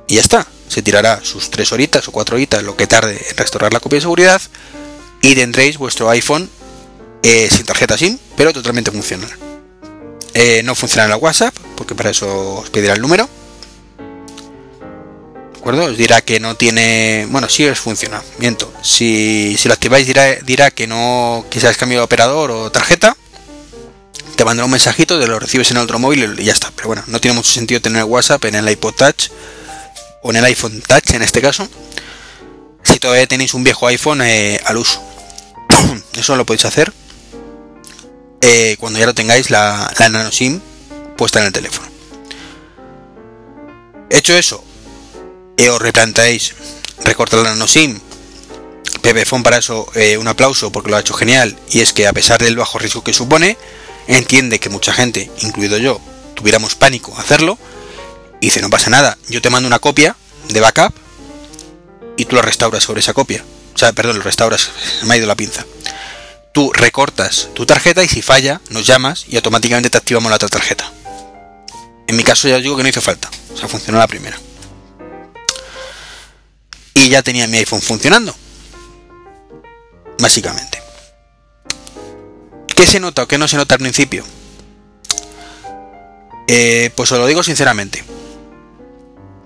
[0.09, 0.47] Y ya está.
[0.69, 3.97] Se tirará sus 3 horitas o 4 horitas, lo que tarde en restaurar la copia
[3.97, 4.43] de seguridad
[5.23, 6.51] y tendréis vuestro iPhone
[7.23, 9.31] eh, sin tarjeta SIM, pero totalmente funcional.
[10.35, 13.29] Eh, no funciona en la WhatsApp, porque para eso os pedirá el número.
[13.99, 15.87] ¿De acuerdo?
[15.87, 17.27] Os dirá que no tiene.
[17.31, 18.23] Bueno, sí os funciona.
[18.39, 18.73] Miento.
[18.83, 23.17] Si, si lo activáis, dirá, dirá que no has cambiado de operador o tarjeta.
[24.37, 26.71] Te mandará un mensajito, de lo recibes en otro móvil y ya está.
[26.77, 29.31] Pero bueno, no tiene mucho sentido tener WhatsApp en el iPod Touch
[30.23, 31.69] o en el iPhone Touch en este caso.
[32.85, 35.03] Si todavía tenéis un viejo iPhone eh, al uso.
[36.17, 36.93] Eso lo podéis hacer
[38.41, 40.61] eh, cuando ya lo tengáis la, la nano SIM
[41.17, 41.89] puesta en el teléfono.
[44.11, 44.65] Hecho eso,
[45.57, 46.55] eh, os replanteáis
[47.05, 48.01] recortar la nano SIM.
[49.03, 52.13] Pepefon para eso eh, un aplauso porque lo ha hecho genial y es que a
[52.13, 53.59] pesar del bajo riesgo que supone,
[54.07, 56.01] entiende que mucha gente, incluido yo,
[56.35, 57.59] tuviéramos pánico a hacerlo
[58.41, 60.17] y dice no pasa nada, yo te mando una copia
[60.49, 60.95] de backup
[62.17, 63.45] y tú lo restauras sobre esa copia.
[63.75, 64.71] O sea, perdón, lo restauras,
[65.05, 65.65] me ha ido la pinza
[66.59, 70.49] tú recortas tu tarjeta y si falla, nos llamas y automáticamente te activamos la otra
[70.49, 70.93] tarjeta.
[72.09, 74.37] En mi caso ya os digo que no hizo falta, o sea, funcionó la primera.
[76.95, 78.35] Y ya tenía mi iPhone funcionando.
[80.19, 80.83] Básicamente.
[82.75, 84.25] ¿Qué se nota o qué no se nota al principio?
[86.49, 88.03] Eh, pues os lo digo sinceramente.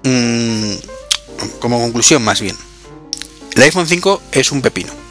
[0.05, 0.77] Mm,
[1.61, 2.57] como conclusión más bien.
[3.55, 5.02] El iPhone 5 es un pepino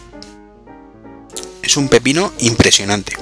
[1.72, 3.16] es un pepino impresionante.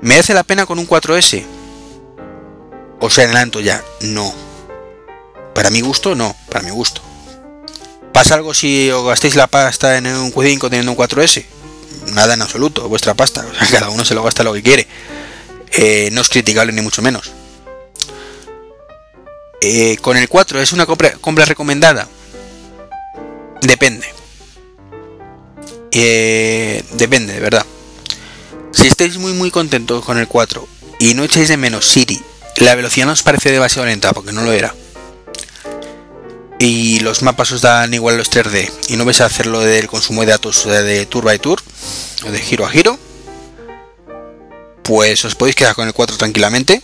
[0.00, 1.44] ¿Me hace la pena con un 4S?
[2.98, 3.84] ¿Os adelanto ya?
[4.00, 4.32] No.
[5.54, 6.34] Para mi gusto, no.
[6.48, 7.02] Para mi gusto.
[8.14, 11.44] ¿Pasa algo si os gastéis la pasta en un Q5 teniendo un 4S?
[12.14, 13.44] Nada en absoluto, vuestra pasta.
[13.44, 14.88] O sea, cada uno se lo gasta lo que quiere.
[15.72, 17.32] Eh, no es criticable ni mucho menos.
[19.60, 22.08] Eh, con el 4 es una compra recomendada.
[23.60, 24.21] Depende.
[25.92, 27.66] Eh, depende, de verdad.
[28.72, 30.66] Si estáis muy muy contentos con el 4
[30.98, 32.20] y no echáis de menos Siri,
[32.56, 34.74] la velocidad no os parece demasiado lenta porque no lo era.
[36.58, 40.22] Y los mapas os dan igual los 3D y no vais a hacerlo del consumo
[40.22, 41.60] de datos de tour by tour
[42.26, 42.98] o de giro a giro.
[44.82, 46.82] pues os podéis quedar con el 4 tranquilamente,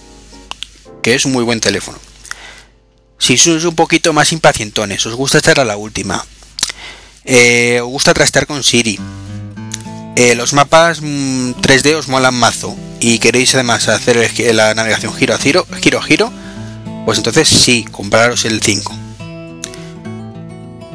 [1.02, 1.98] que es un muy buen teléfono.
[3.18, 6.24] Si sois un poquito más impacientones, os gusta estar a la última,
[7.28, 8.98] eh, os gusta trastear con Siri,
[10.16, 15.34] eh, los mapas 3D mm, os molan mazo y queréis además hacer la navegación giro
[15.34, 16.32] a giro,
[17.04, 18.92] pues entonces sí, compraros el 5.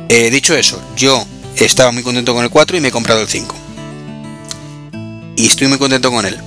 [0.09, 1.25] Eh, dicho eso, yo
[1.55, 3.55] estaba muy contento con el 4 y me he comprado el 5.
[5.37, 6.37] Y estoy muy contento con él.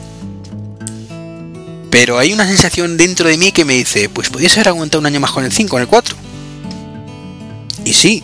[1.90, 5.06] Pero hay una sensación dentro de mí que me dice, pues podías haber aguantado un
[5.06, 6.16] año más con el 5, con el 4.
[7.84, 8.22] Y sí.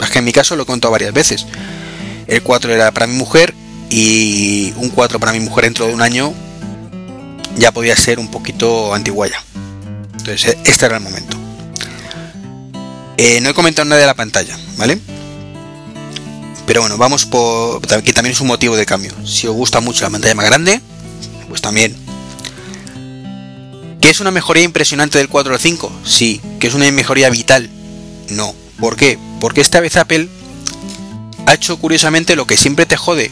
[0.00, 1.46] Es que en mi caso lo he contado varias veces.
[2.26, 3.54] El 4 era para mi mujer
[3.90, 6.34] y un 4 para mi mujer dentro de un año
[7.56, 9.42] ya podía ser un poquito antiguaya.
[10.18, 11.36] Entonces este era el momento.
[13.16, 15.00] Eh, no he comentado nada de la pantalla, ¿vale?
[16.66, 17.80] Pero bueno, vamos por...
[17.80, 19.12] que también es un motivo de cambio.
[19.26, 20.80] Si os gusta mucho la pantalla más grande,
[21.48, 21.96] pues también.
[24.00, 25.92] ¿Que es una mejoría impresionante del 4 al 5?
[26.04, 26.40] Sí.
[26.60, 27.70] ¿Que es una mejoría vital?
[28.28, 28.54] No.
[28.80, 29.18] ¿Por qué?
[29.40, 30.28] Porque esta vez Apple
[31.46, 33.30] ha hecho curiosamente lo que siempre te jode.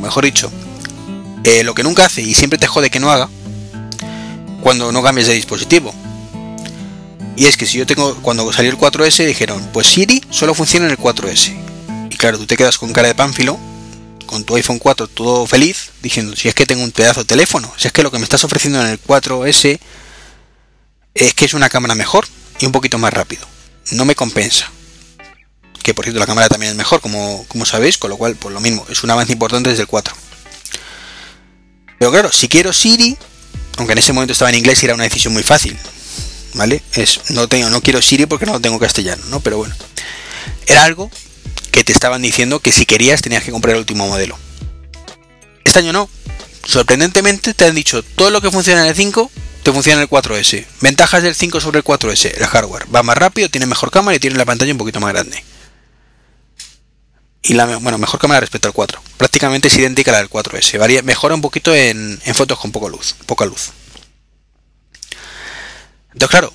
[0.00, 0.50] Mejor dicho,
[1.44, 3.28] eh, lo que nunca hace y siempre te jode que no haga
[4.62, 5.94] cuando no cambies de dispositivo.
[7.36, 10.86] Y es que si yo tengo, cuando salió el 4S dijeron, pues Siri solo funciona
[10.86, 11.62] en el 4S
[12.22, 13.58] claro, tú te quedas con cara de pánfilo,
[14.26, 17.72] con tu iPhone 4 todo feliz, diciendo, si es que tengo un pedazo de teléfono,
[17.76, 19.80] si es que lo que me estás ofreciendo en el 4S
[21.14, 22.28] es que es una cámara mejor
[22.60, 23.44] y un poquito más rápido.
[23.90, 24.70] No me compensa.
[25.82, 28.54] Que por cierto la cámara también es mejor, como, como sabéis, con lo cual, pues
[28.54, 30.14] lo mismo, es un avance importante desde el 4.
[31.98, 33.16] Pero claro, si quiero Siri,
[33.76, 35.76] aunque en ese momento estaba en inglés era una decisión muy fácil,
[36.54, 36.82] ¿vale?
[36.94, 39.40] Es, no, tengo, no quiero Siri porque no tengo castellano, ¿no?
[39.40, 39.74] Pero bueno,
[40.66, 41.10] era algo
[41.70, 44.38] que te estaban diciendo que si querías tenías que comprar el último modelo.
[45.64, 46.08] Este año no.
[46.64, 49.30] Sorprendentemente te han dicho todo lo que funciona en el 5
[49.62, 50.66] te funciona el 4S.
[50.80, 52.32] Ventajas del 5 sobre el 4S.
[52.36, 55.12] El hardware va más rápido, tiene mejor cámara y tiene la pantalla un poquito más
[55.12, 55.42] grande.
[57.42, 59.02] Y la bueno, mejor cámara respecto al 4.
[59.16, 60.78] Prácticamente es idéntica a la del 4S.
[60.78, 63.70] Varía, mejora un poquito en, en fotos con poca luz, poca luz.
[66.12, 66.52] Entonces, claro,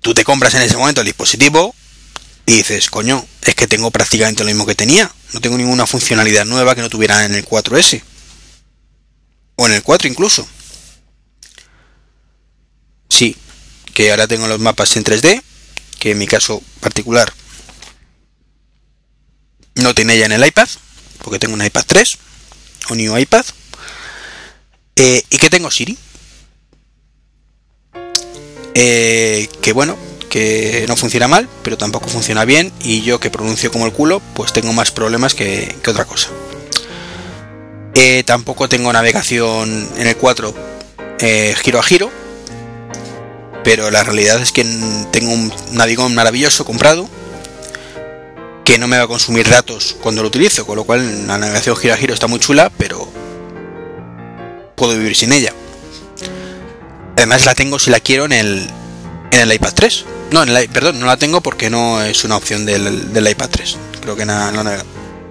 [0.00, 1.74] tú te compras en ese momento el dispositivo,
[2.46, 5.10] y dices, coño, es que tengo prácticamente lo mismo que tenía.
[5.32, 8.02] No tengo ninguna funcionalidad nueva que no tuviera en el 4S.
[9.56, 10.46] O en el 4 incluso.
[13.12, 13.36] Sí,
[13.92, 15.42] que ahora tengo los mapas en 3D,
[15.98, 17.30] que en mi caso particular
[19.74, 20.66] no tiene ya en el iPad,
[21.22, 22.18] porque tengo un iPad 3,
[22.88, 23.44] un new iPad.
[24.96, 25.98] Eh, y que tengo Siri.
[28.74, 29.98] Eh, que bueno,
[30.30, 34.22] que no funciona mal, pero tampoco funciona bien y yo que pronuncio como el culo,
[34.32, 36.30] pues tengo más problemas que, otra cosa.
[37.94, 40.54] Eh, tampoco tengo navegación en el 4
[41.20, 42.21] eh, giro a giro,
[43.64, 44.64] pero la realidad es que
[45.10, 47.08] tengo un navigón maravilloso comprado
[48.64, 51.76] que no me va a consumir datos cuando lo utilizo, con lo cual la navegación
[51.76, 53.08] giro a giro está muy chula, pero
[54.76, 55.52] puedo vivir sin ella.
[57.16, 58.70] Además la tengo si la quiero en el,
[59.30, 60.04] en el iPad 3.
[60.32, 63.76] No, en el, perdón, no la tengo porque no es una opción del, iPad 3.
[64.00, 64.64] Creo que nada, no,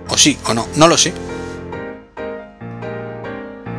[0.08, 1.14] o sí, o no, no lo sé.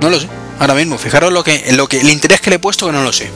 [0.01, 0.29] No lo sé.
[0.59, 3.03] Ahora mismo, fijaros lo que, lo que el interés que le he puesto que no
[3.03, 3.31] lo sé.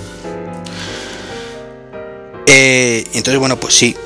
[2.47, 3.97] Eh, entonces, bueno, pues sí.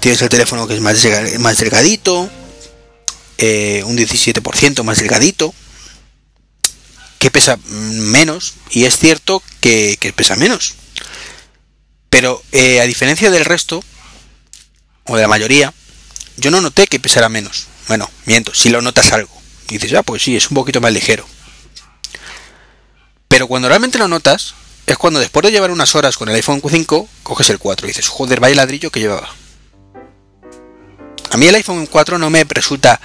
[0.00, 1.06] Tienes el teléfono que es más,
[1.38, 2.30] más delgadito.
[3.38, 5.54] Eh, un 17% más delgadito.
[7.18, 8.54] Que pesa menos.
[8.70, 10.74] Y es cierto que pesa menos.
[12.10, 13.82] Pero eh, a diferencia del resto,
[15.04, 15.72] o de la mayoría,
[16.36, 17.66] yo no noté que pesara menos.
[17.86, 19.32] Bueno, miento, si lo notas algo.
[19.68, 21.26] Dices, ah, pues sí, es un poquito más ligero.
[23.28, 24.54] Pero cuando realmente lo notas,
[24.92, 27.90] es cuando después de llevar unas horas con el iPhone 5, coges el 4 y
[27.90, 29.28] dices, joder, vaya ladrillo que llevaba.
[31.30, 33.00] A mí el iPhone 4 no me resulta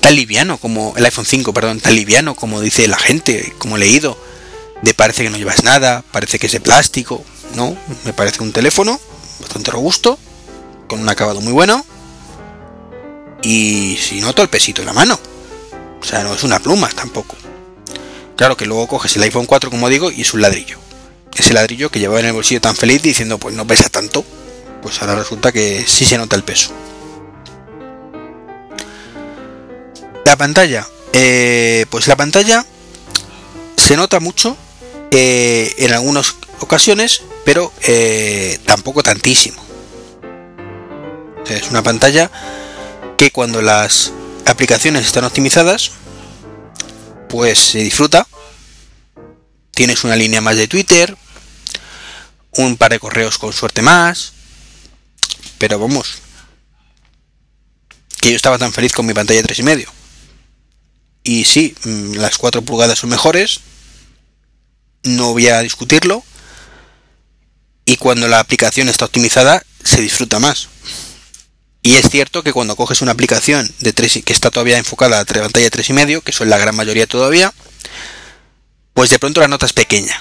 [0.00, 3.80] tan liviano como el iPhone 5, perdón, tan liviano como dice la gente, como he
[3.80, 4.18] leído,
[4.82, 7.22] de parece que no llevas nada, parece que es de plástico.
[7.54, 9.00] No, me parece un teléfono
[9.40, 10.18] bastante robusto,
[10.88, 11.84] con un acabado muy bueno.
[13.42, 15.18] Y si noto el pesito en la mano.
[16.00, 17.36] O sea, no es una pluma tampoco.
[18.36, 20.78] Claro que luego coges el iPhone 4, como digo, y es un ladrillo.
[21.34, 24.24] Ese ladrillo que llevaba en el bolsillo tan feliz diciendo, pues no pesa tanto.
[24.82, 26.70] Pues ahora resulta que sí se nota el peso.
[30.24, 30.86] La pantalla.
[31.12, 32.66] Eh, pues la pantalla
[33.76, 34.56] se nota mucho
[35.10, 39.64] eh, en algunas ocasiones, pero eh, tampoco tantísimo.
[41.46, 42.30] Es una pantalla
[43.16, 44.12] que cuando las
[44.44, 45.92] aplicaciones están optimizadas,
[47.28, 48.26] pues se disfruta.
[49.72, 51.16] Tienes una línea más de Twitter,
[52.52, 54.32] un par de correos con suerte más,
[55.58, 56.18] pero vamos,
[58.20, 59.86] que yo estaba tan feliz con mi pantalla de 3,5.
[61.22, 63.60] Y sí, mm, las 4 pulgadas son mejores,
[65.02, 66.24] no voy a discutirlo,
[67.84, 70.68] y cuando la aplicación está optimizada se disfruta más.
[71.86, 75.24] Y es cierto que cuando coges una aplicación de 3, que está todavía enfocada a
[75.24, 77.54] la pantalla de 3,5, que son la gran mayoría todavía,
[78.92, 80.20] pues de pronto la nota es pequeña.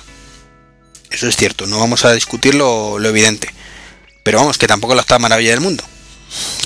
[1.09, 3.51] Eso es cierto, no vamos a discutir lo, evidente.
[4.21, 5.83] Pero vamos, que tampoco la está maravilla del mundo.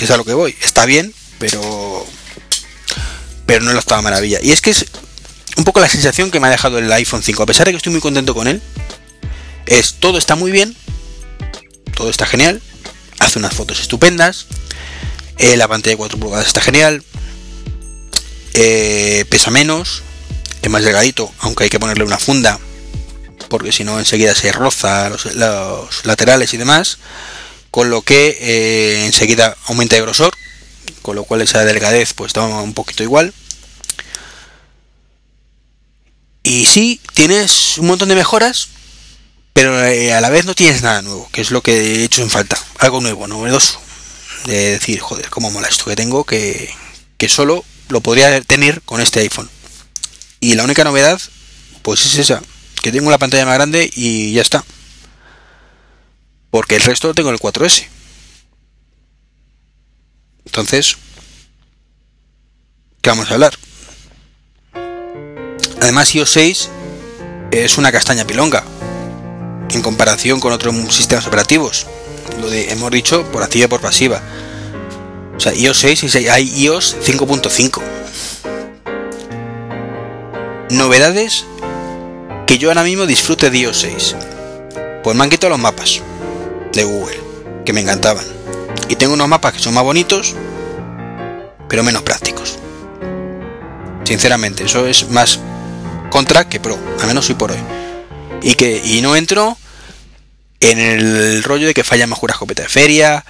[0.01, 0.53] Es a lo que voy.
[0.61, 2.05] Está bien, pero.
[3.45, 4.39] Pero no la octava maravilla.
[4.43, 4.85] Y es que es
[5.55, 7.41] un poco la sensación que me ha dejado el iPhone 5.
[7.41, 8.61] A pesar de que estoy muy contento con él,
[9.65, 10.75] es todo está muy bien,
[11.95, 12.61] todo está genial,
[13.19, 14.47] hace unas fotos estupendas,
[15.39, 17.01] eh, la pantalla de 4 pulgadas está genial.
[18.53, 20.03] Eh, pesa menos.
[20.61, 22.59] Es más delgadito, aunque hay que ponerle una funda.
[23.47, 26.99] Porque si no enseguida se roza los, laterales y demás.
[27.71, 30.33] Con lo que eh, enseguida aumenta de grosor.
[31.01, 33.33] Con lo cual esa delgadez pues toma un poquito igual.
[36.43, 38.67] Y sí, tienes un montón de mejoras.
[39.53, 41.29] Pero a la vez no tienes nada nuevo.
[41.31, 42.57] Que es lo que he hecho en falta.
[42.79, 43.79] Algo nuevo, novedoso
[44.45, 46.69] de decir, joder, cómo mola esto que tengo, que,
[47.17, 49.49] que solo lo podría tener con este iPhone.
[50.39, 51.19] Y la única novedad,
[51.81, 52.41] pues es esa,
[52.81, 54.63] que tengo la pantalla más grande y ya está.
[56.51, 57.87] Porque el resto lo tengo en el 4S.
[60.45, 60.97] Entonces,
[63.01, 63.57] ¿qué vamos a hablar?
[65.81, 66.69] Además, iOS 6
[67.51, 68.63] es una castaña pilonga
[69.69, 71.85] en comparación con otros sistemas operativos
[72.39, 74.21] lo de, hemos dicho por activa y por pasiva.
[75.35, 77.81] O sea, iOS 6 y hay iOS 5.5.
[80.71, 81.45] Novedades
[82.45, 84.15] que yo ahora mismo disfrute de iOS 6.
[85.03, 86.01] Pues me han quitado los mapas
[86.73, 87.19] de Google,
[87.65, 88.25] que me encantaban.
[88.89, 90.35] Y tengo unos mapas que son más bonitos,
[91.67, 92.57] pero menos prácticos.
[94.03, 95.39] Sinceramente, eso es más
[96.09, 97.59] contra que pro, al menos hoy por hoy.
[98.41, 99.57] Y que y no entro
[100.59, 103.25] en el rollo de que falla mejor escopeta de feria,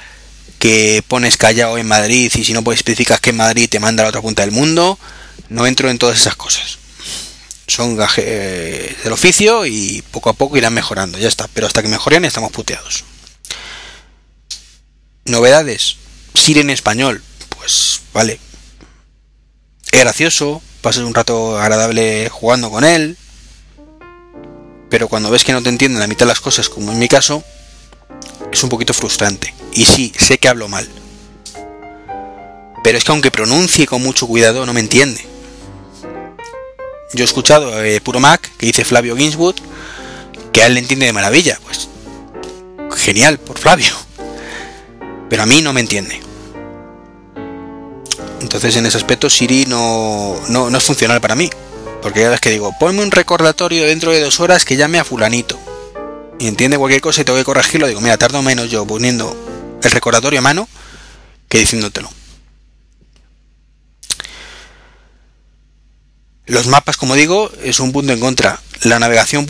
[0.60, 4.04] que pones callado en Madrid y si no puedes especificar que en Madrid te manda
[4.04, 5.00] a la otra punta del mundo,
[5.50, 6.78] no entro en todas esas cosas.
[7.68, 11.82] Son gajes eh, del oficio y poco a poco irán mejorando, ya está, pero hasta
[11.82, 13.06] que mejoren estamos puteados.
[15.26, 15.98] Novedades,
[16.34, 17.24] Siri en español,
[17.58, 18.40] pues vale.
[19.92, 23.18] Es gracioso, pasas un rato agradable jugando con él,
[24.90, 27.08] pero cuando ves que no te entienden la mitad de las cosas, como en mi
[27.08, 27.44] caso,
[28.52, 29.54] es un poquito frustrante.
[29.74, 30.90] Y sí, sé que hablo mal.
[32.84, 35.26] Pero es que aunque pronuncie con mucho cuidado, no me entiende.
[37.14, 39.56] Yo he escuchado eh, Puro Mac, que dice Flavio Ginswood,
[40.52, 41.60] que a él le entiende de maravilla.
[41.64, 41.88] Pues
[42.98, 43.94] genial por Flavio.
[45.30, 46.20] Pero a mí no me entiende.
[48.42, 51.50] Entonces en ese aspecto Siri no, no, no es funcional para mí.
[52.02, 55.04] Porque ya ves que digo, ponme un recordatorio dentro de dos horas que llame a
[55.04, 55.60] fulanito.
[56.40, 57.88] Y entiende cualquier cosa y tengo que corregirlo.
[57.88, 59.36] Digo, mira, tardo menos yo poniendo
[59.84, 60.68] el recordatorio a mano
[61.50, 62.10] que diciéndotelo.
[66.46, 68.62] Los mapas, como digo, es un punto en contra.
[68.82, 69.46] La navegación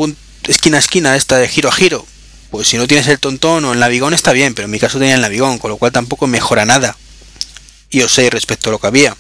[0.47, 2.05] esquina a esquina, esta de giro a giro,
[2.51, 4.97] pues si no tienes el tontón o el navigón está bien, pero en mi caso
[4.97, 6.97] tenía el navigón, con lo cual tampoco mejora nada.
[7.89, 9.15] Y os sé respecto a lo que había.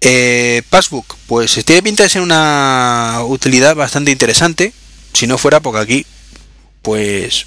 [0.00, 4.72] Eh, Passbook, pues tiene pinta de ser una utilidad bastante interesante.
[5.12, 6.06] Si no fuera porque aquí,
[6.82, 7.46] pues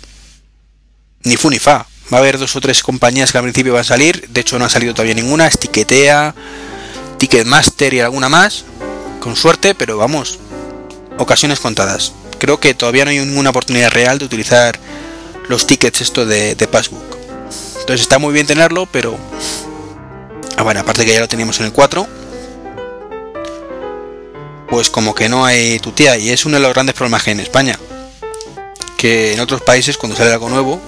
[1.24, 1.86] ni fu ni fa.
[2.12, 4.28] Va a haber dos o tres compañías que al principio van a salir.
[4.30, 5.48] De hecho, no ha salido todavía ninguna.
[5.48, 6.34] Estiquetea,
[7.20, 8.66] Ticketmaster y alguna más.
[9.20, 10.40] Con suerte, pero vamos,
[11.18, 12.14] ocasiones contadas.
[12.40, 14.80] Creo que todavía no hay ninguna oportunidad real de utilizar
[15.50, 17.18] los tickets esto de, de Passbook.
[17.82, 19.18] Entonces está muy bien tenerlo, pero...
[20.58, 22.19] Ah, bueno, aparte que ya lo teníamos en el 4
[24.70, 27.36] pues como que no hay tutía y es uno de los grandes problemas que hay
[27.36, 27.80] en España.
[28.98, 30.80] Que en otros países cuando sale algo nuevo,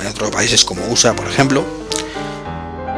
[0.00, 1.64] en otros países como USA por ejemplo,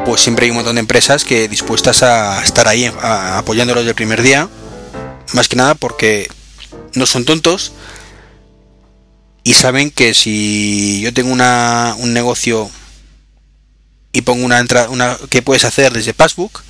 [0.05, 4.23] pues siempre hay un montón de empresas que dispuestas a estar ahí apoyándolos del primer
[4.23, 4.49] día,
[5.33, 6.29] más que nada porque
[6.95, 7.73] no son tontos
[9.45, 12.71] y saben que si yo tengo una, un negocio
[14.13, 16.63] y pongo una entrada una que puedes hacer desde Passbook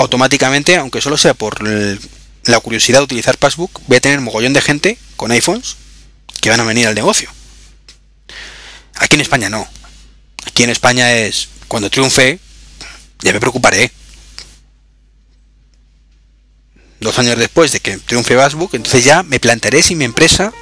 [0.00, 4.62] automáticamente, aunque solo sea por la curiosidad de utilizar Passbook, voy a tener mogollón de
[4.62, 5.76] gente con iPhones
[6.40, 7.30] que van a venir al negocio.
[8.96, 9.68] Aquí en España no.
[10.46, 12.40] Aquí en España es cuando triunfe,
[13.20, 13.92] ya me preocuparé.
[17.00, 20.52] dos años después de que triunfe Facebook, entonces ya me plantearé si mi empresa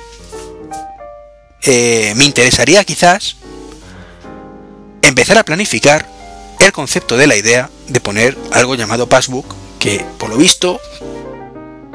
[1.63, 3.37] eh, me interesaría quizás
[5.03, 6.09] empezar a planificar
[6.61, 9.47] el concepto de la idea de poner algo llamado Passbook,
[9.79, 10.81] que por lo visto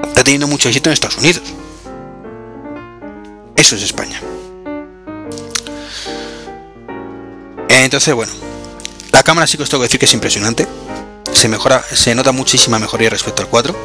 [0.04, 1.44] está teniendo mucho éxito en Estados Unidos.
[3.56, 4.20] Eso es España.
[7.70, 8.32] Entonces, bueno,
[9.12, 10.68] la cámara sí que os tengo que decir que es impresionante.
[11.32, 13.76] Se mejora, se nota muchísima mejoría respecto al 4.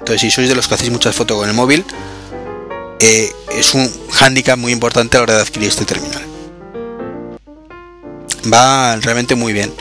[0.00, 1.84] Entonces, si sois de los que hacéis muchas fotos con el móvil,
[3.00, 6.22] eh, es un hándicap muy importante a la hora de adquirir este terminal.
[8.52, 9.72] Va realmente muy bien.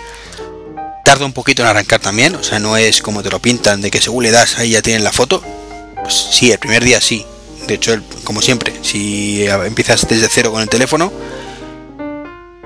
[1.07, 3.89] Tarda un poquito en arrancar también, o sea, no es como te lo pintan, de
[3.89, 5.41] que según le das ahí ya tienen la foto.
[6.01, 7.25] Pues sí, el primer día sí.
[7.65, 11.13] De hecho, como siempre, si empiezas desde cero con el teléfono,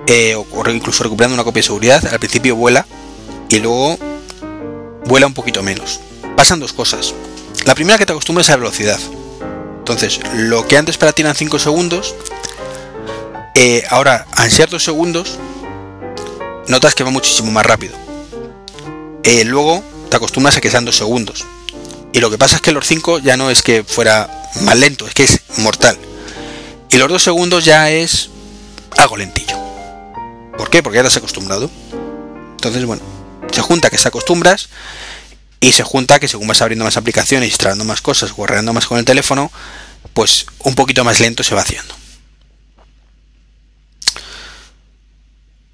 [0.07, 2.87] eh, o incluso recuperando una copia de seguridad, al principio vuela
[3.47, 3.99] y luego
[5.05, 5.99] vuela un poquito menos.
[6.35, 7.13] Pasan dos cosas.
[7.65, 8.99] La primera que te acostumbras a la velocidad.
[9.77, 12.15] Entonces, lo que antes para ti eran 5 segundos,
[13.53, 15.37] eh, ahora en ciertos segundos
[16.69, 18.00] notas que va muchísimo más rápido.
[19.23, 21.45] Eh, luego te acostumbras a que sean 2 segundos.
[22.13, 24.29] Y lo que pasa es que los 5 ya no es que fuera
[24.61, 25.97] más lento, es que es mortal.
[26.89, 28.29] Y los 2 segundos ya es
[28.97, 29.57] algo lentillo.
[30.57, 30.83] ¿Por qué?
[30.83, 31.69] Porque ya te has acostumbrado.
[32.51, 33.01] Entonces, bueno,
[33.51, 34.69] se junta que se acostumbras
[35.59, 38.97] y se junta que según vas abriendo más aplicaciones, instalando más cosas, guardando más con
[38.97, 39.51] el teléfono,
[40.13, 41.95] pues un poquito más lento se va haciendo.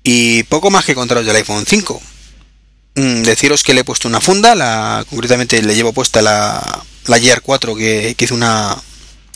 [0.03, 2.01] Y poco más que contaros del iPhone 5.
[2.97, 7.19] Mm, deciros que le he puesto una funda, la, concretamente le llevo puesta la, la
[7.19, 8.75] Gear 4 que, que hice una,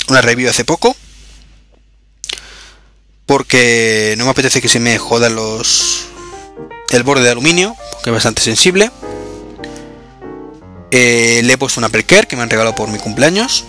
[0.07, 0.95] una review hace poco.
[3.27, 6.07] Porque no me apetece que se me jodan los
[6.89, 8.89] el borde de aluminio, que es bastante sensible.
[10.89, 13.63] Eh, le he puesto una Perker que me han regalado por mi cumpleaños.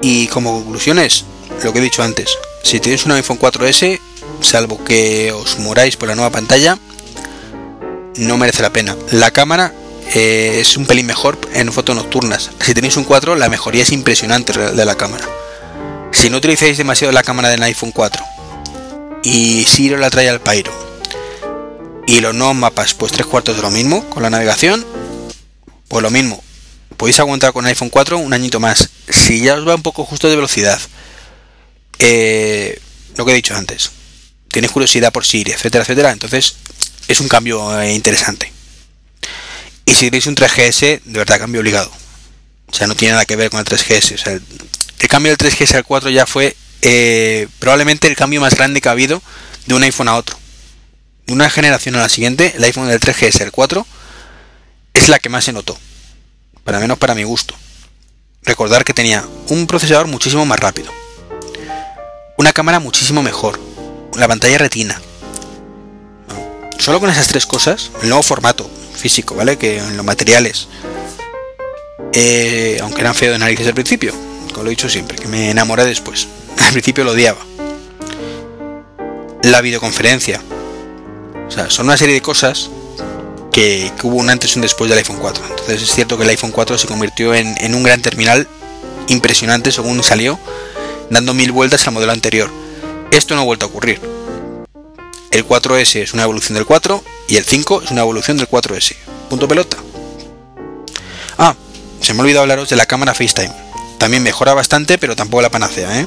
[0.00, 1.24] Y como conclusiones,
[1.64, 3.98] lo que he dicho antes, si tenéis un iPhone 4S,
[4.40, 6.78] salvo que os moráis por la nueva pantalla,
[8.18, 8.96] no merece la pena.
[9.10, 9.72] La cámara
[10.14, 12.50] eh, es un pelín mejor en fotos nocturnas.
[12.60, 15.26] Si tenéis un 4, la mejoría es impresionante de la cámara.
[16.12, 18.24] Si no utilizáis demasiado la cámara del iPhone 4
[19.22, 20.72] y si la trae al Pyro
[22.06, 24.86] y los nuevos mapas, pues tres cuartos de lo mismo con la navegación,
[25.88, 26.42] pues lo mismo.
[26.96, 28.88] Podéis aguantar con iPhone 4 un añito más.
[29.08, 30.80] Si ya os va un poco justo de velocidad,
[31.98, 32.80] eh,
[33.16, 33.90] lo que he dicho antes,
[34.48, 36.56] tenéis curiosidad por Siri, etcétera, etcétera, entonces
[37.08, 38.52] es un cambio eh, interesante.
[39.84, 41.90] Y si tenéis un 3GS, de verdad cambio obligado.
[42.68, 44.14] O sea, no tiene nada que ver con el 3GS.
[44.14, 48.54] O sea, el, cambio del 3GS al 4 ya fue eh, probablemente el cambio más
[48.54, 49.22] grande que ha habido
[49.66, 50.36] de un iPhone a otro.
[51.26, 53.86] De una generación a la siguiente, el iPhone del 3GS al 4
[54.94, 55.78] es la que más se notó.
[56.64, 57.54] Para menos para mi gusto.
[58.42, 60.92] Recordar que tenía un procesador muchísimo más rápido.
[62.38, 63.60] Una cámara muchísimo mejor.
[64.16, 65.00] La pantalla retina.
[66.86, 69.58] Solo con esas tres cosas, el nuevo formato, físico, ¿vale?
[69.58, 70.68] Que en los materiales,
[72.12, 74.14] eh, aunque eran feos de narices al principio,
[74.52, 76.28] como lo he dicho siempre, que me enamoré después.
[76.64, 77.40] Al principio lo odiaba.
[79.42, 80.40] La videoconferencia.
[81.48, 82.70] O sea, son una serie de cosas
[83.50, 85.44] que, hubo un antes y un después del iPhone 4.
[85.44, 88.46] Entonces es cierto que el iPhone 4 se convirtió en, en un gran terminal
[89.08, 90.38] impresionante según salió,
[91.10, 92.48] dando mil vueltas al modelo anterior.
[93.10, 94.15] Esto no ha vuelto a ocurrir.
[95.36, 98.96] El 4S es una evolución del 4 y el 5 es una evolución del 4S.
[99.28, 99.76] Punto pelota.
[101.36, 101.54] Ah,
[102.00, 103.52] se me ha olvidado hablaros de la cámara FaceTime.
[103.98, 106.06] También mejora bastante, pero tampoco la panacea, ¿eh?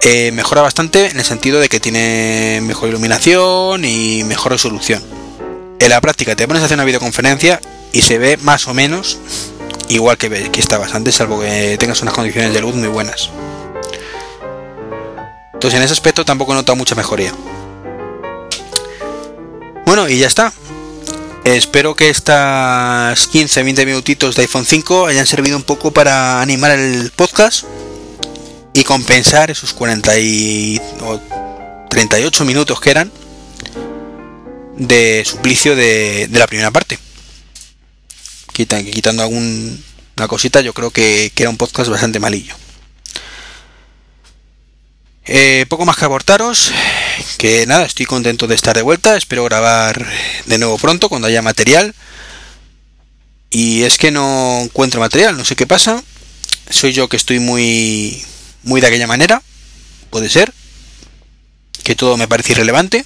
[0.00, 0.32] ¿eh?
[0.32, 5.02] mejora bastante en el sentido de que tiene mejor iluminación y mejor resolución.
[5.80, 7.60] En la práctica te pones a hacer una videoconferencia
[7.92, 9.18] y se ve más o menos
[9.90, 13.28] igual que, que estabas antes, salvo que tengas unas condiciones de luz muy buenas.
[15.64, 17.32] Entonces en ese aspecto tampoco he notado mucha mejoría.
[19.86, 20.52] Bueno, y ya está.
[21.42, 27.10] Espero que estas 15-20 minutitos de iPhone 5 hayan servido un poco para animar el
[27.12, 27.64] podcast
[28.74, 30.82] y compensar esos 40 y
[31.88, 33.10] 38 minutos que eran
[34.76, 36.98] de suplicio de, la primera parte.
[38.52, 42.54] quitando alguna cosita, yo creo que, que, era un podcast bastante malillo.
[45.26, 46.70] Eh, poco más que aportaros,
[47.38, 50.06] que nada, estoy contento de estar de vuelta, espero grabar
[50.44, 51.94] de nuevo pronto cuando haya material.
[53.48, 56.02] Y es que no encuentro material, no sé qué pasa.
[56.68, 58.22] Soy yo que estoy muy
[58.64, 59.42] muy de aquella manera,
[60.10, 60.52] puede ser,
[61.82, 63.04] que todo me parece irrelevante.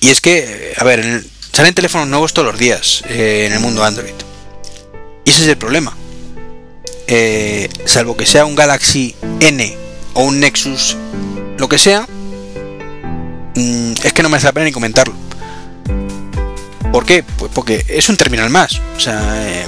[0.00, 3.84] Y es que, a ver, salen teléfonos nuevos todos los días eh, en el mundo
[3.84, 4.14] Android.
[5.24, 5.96] Y ese es el problema.
[7.06, 9.83] Eh, salvo que sea un Galaxy N
[10.14, 10.96] o un Nexus,
[11.58, 12.06] lo que sea,
[13.54, 15.14] mm, es que no me hace la pena ni comentarlo.
[16.94, 17.24] ¿Por qué?
[17.24, 18.80] Pues porque es un terminal más.
[18.96, 19.64] O sea, eh,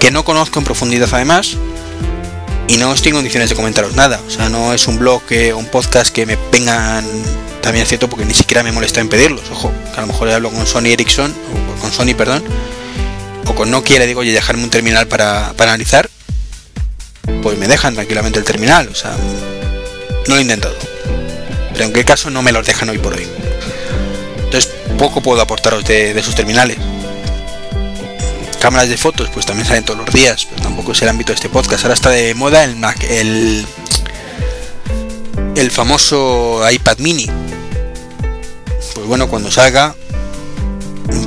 [0.00, 1.56] que no conozco en profundidad además.
[2.66, 4.20] Y no estoy en condiciones de comentaros nada.
[4.26, 5.22] O sea, no es un blog
[5.54, 7.04] o un podcast que me vengan.
[7.60, 9.42] También es cierto porque ni siquiera me molesta en pedirlos.
[9.52, 12.42] Ojo, que a lo mejor hablo con Sony Ericsson, o con Sony, perdón.
[13.46, 16.10] O con Nokia le digo, oye, dejarme un terminal para, para analizar.
[17.40, 18.88] Pues me dejan tranquilamente el terminal.
[18.88, 19.16] O sea,
[20.26, 20.76] lo he intentado.
[21.72, 23.26] Pero en qué caso no me los dejan hoy por hoy.
[24.44, 26.76] Entonces poco puedo aportaros de, sus terminales.
[28.60, 31.36] Cámaras de fotos, pues también salen todos los días, pero tampoco es el ámbito de
[31.36, 31.84] este podcast.
[31.84, 33.66] Ahora está de moda el Mac, el,
[35.56, 37.28] el famoso iPad mini.
[38.94, 39.96] Pues bueno, cuando salga,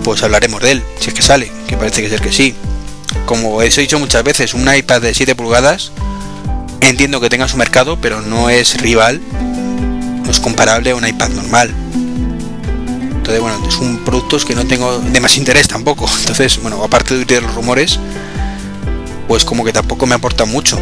[0.03, 2.55] pues hablaremos de él, si es que sale, que parece que es que sí.
[3.25, 5.91] Como he dicho muchas veces, un iPad de 7 pulgadas,
[6.81, 9.21] entiendo que tenga su mercado, pero no es rival,
[10.23, 11.73] no es comparable a un iPad normal.
[13.25, 16.07] Entonces, bueno, son productos que no tengo de más interés tampoco.
[16.19, 17.99] Entonces, bueno, aparte de los rumores,
[19.27, 20.79] pues como que tampoco me aporta mucho.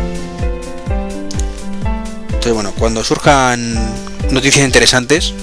[2.28, 3.74] Entonces, bueno, cuando surjan
[4.30, 5.34] noticias interesantes,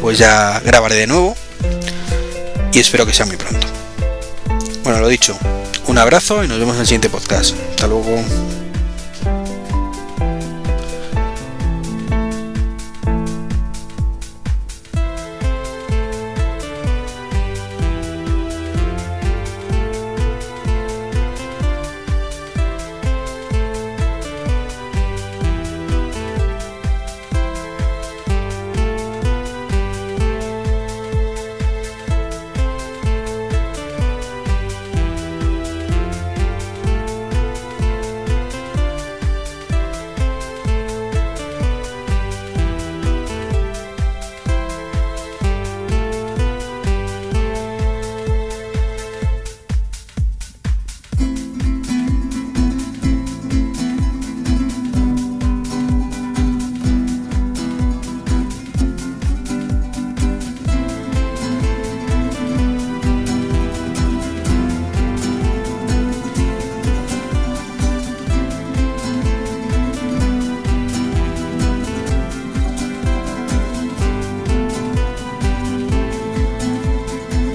[0.00, 1.36] pues ya grabaré de nuevo.
[2.72, 3.66] Y espero que sea muy pronto.
[4.82, 5.38] Bueno, lo dicho,
[5.86, 7.54] un abrazo y nos vemos en el siguiente podcast.
[7.70, 8.24] Hasta luego.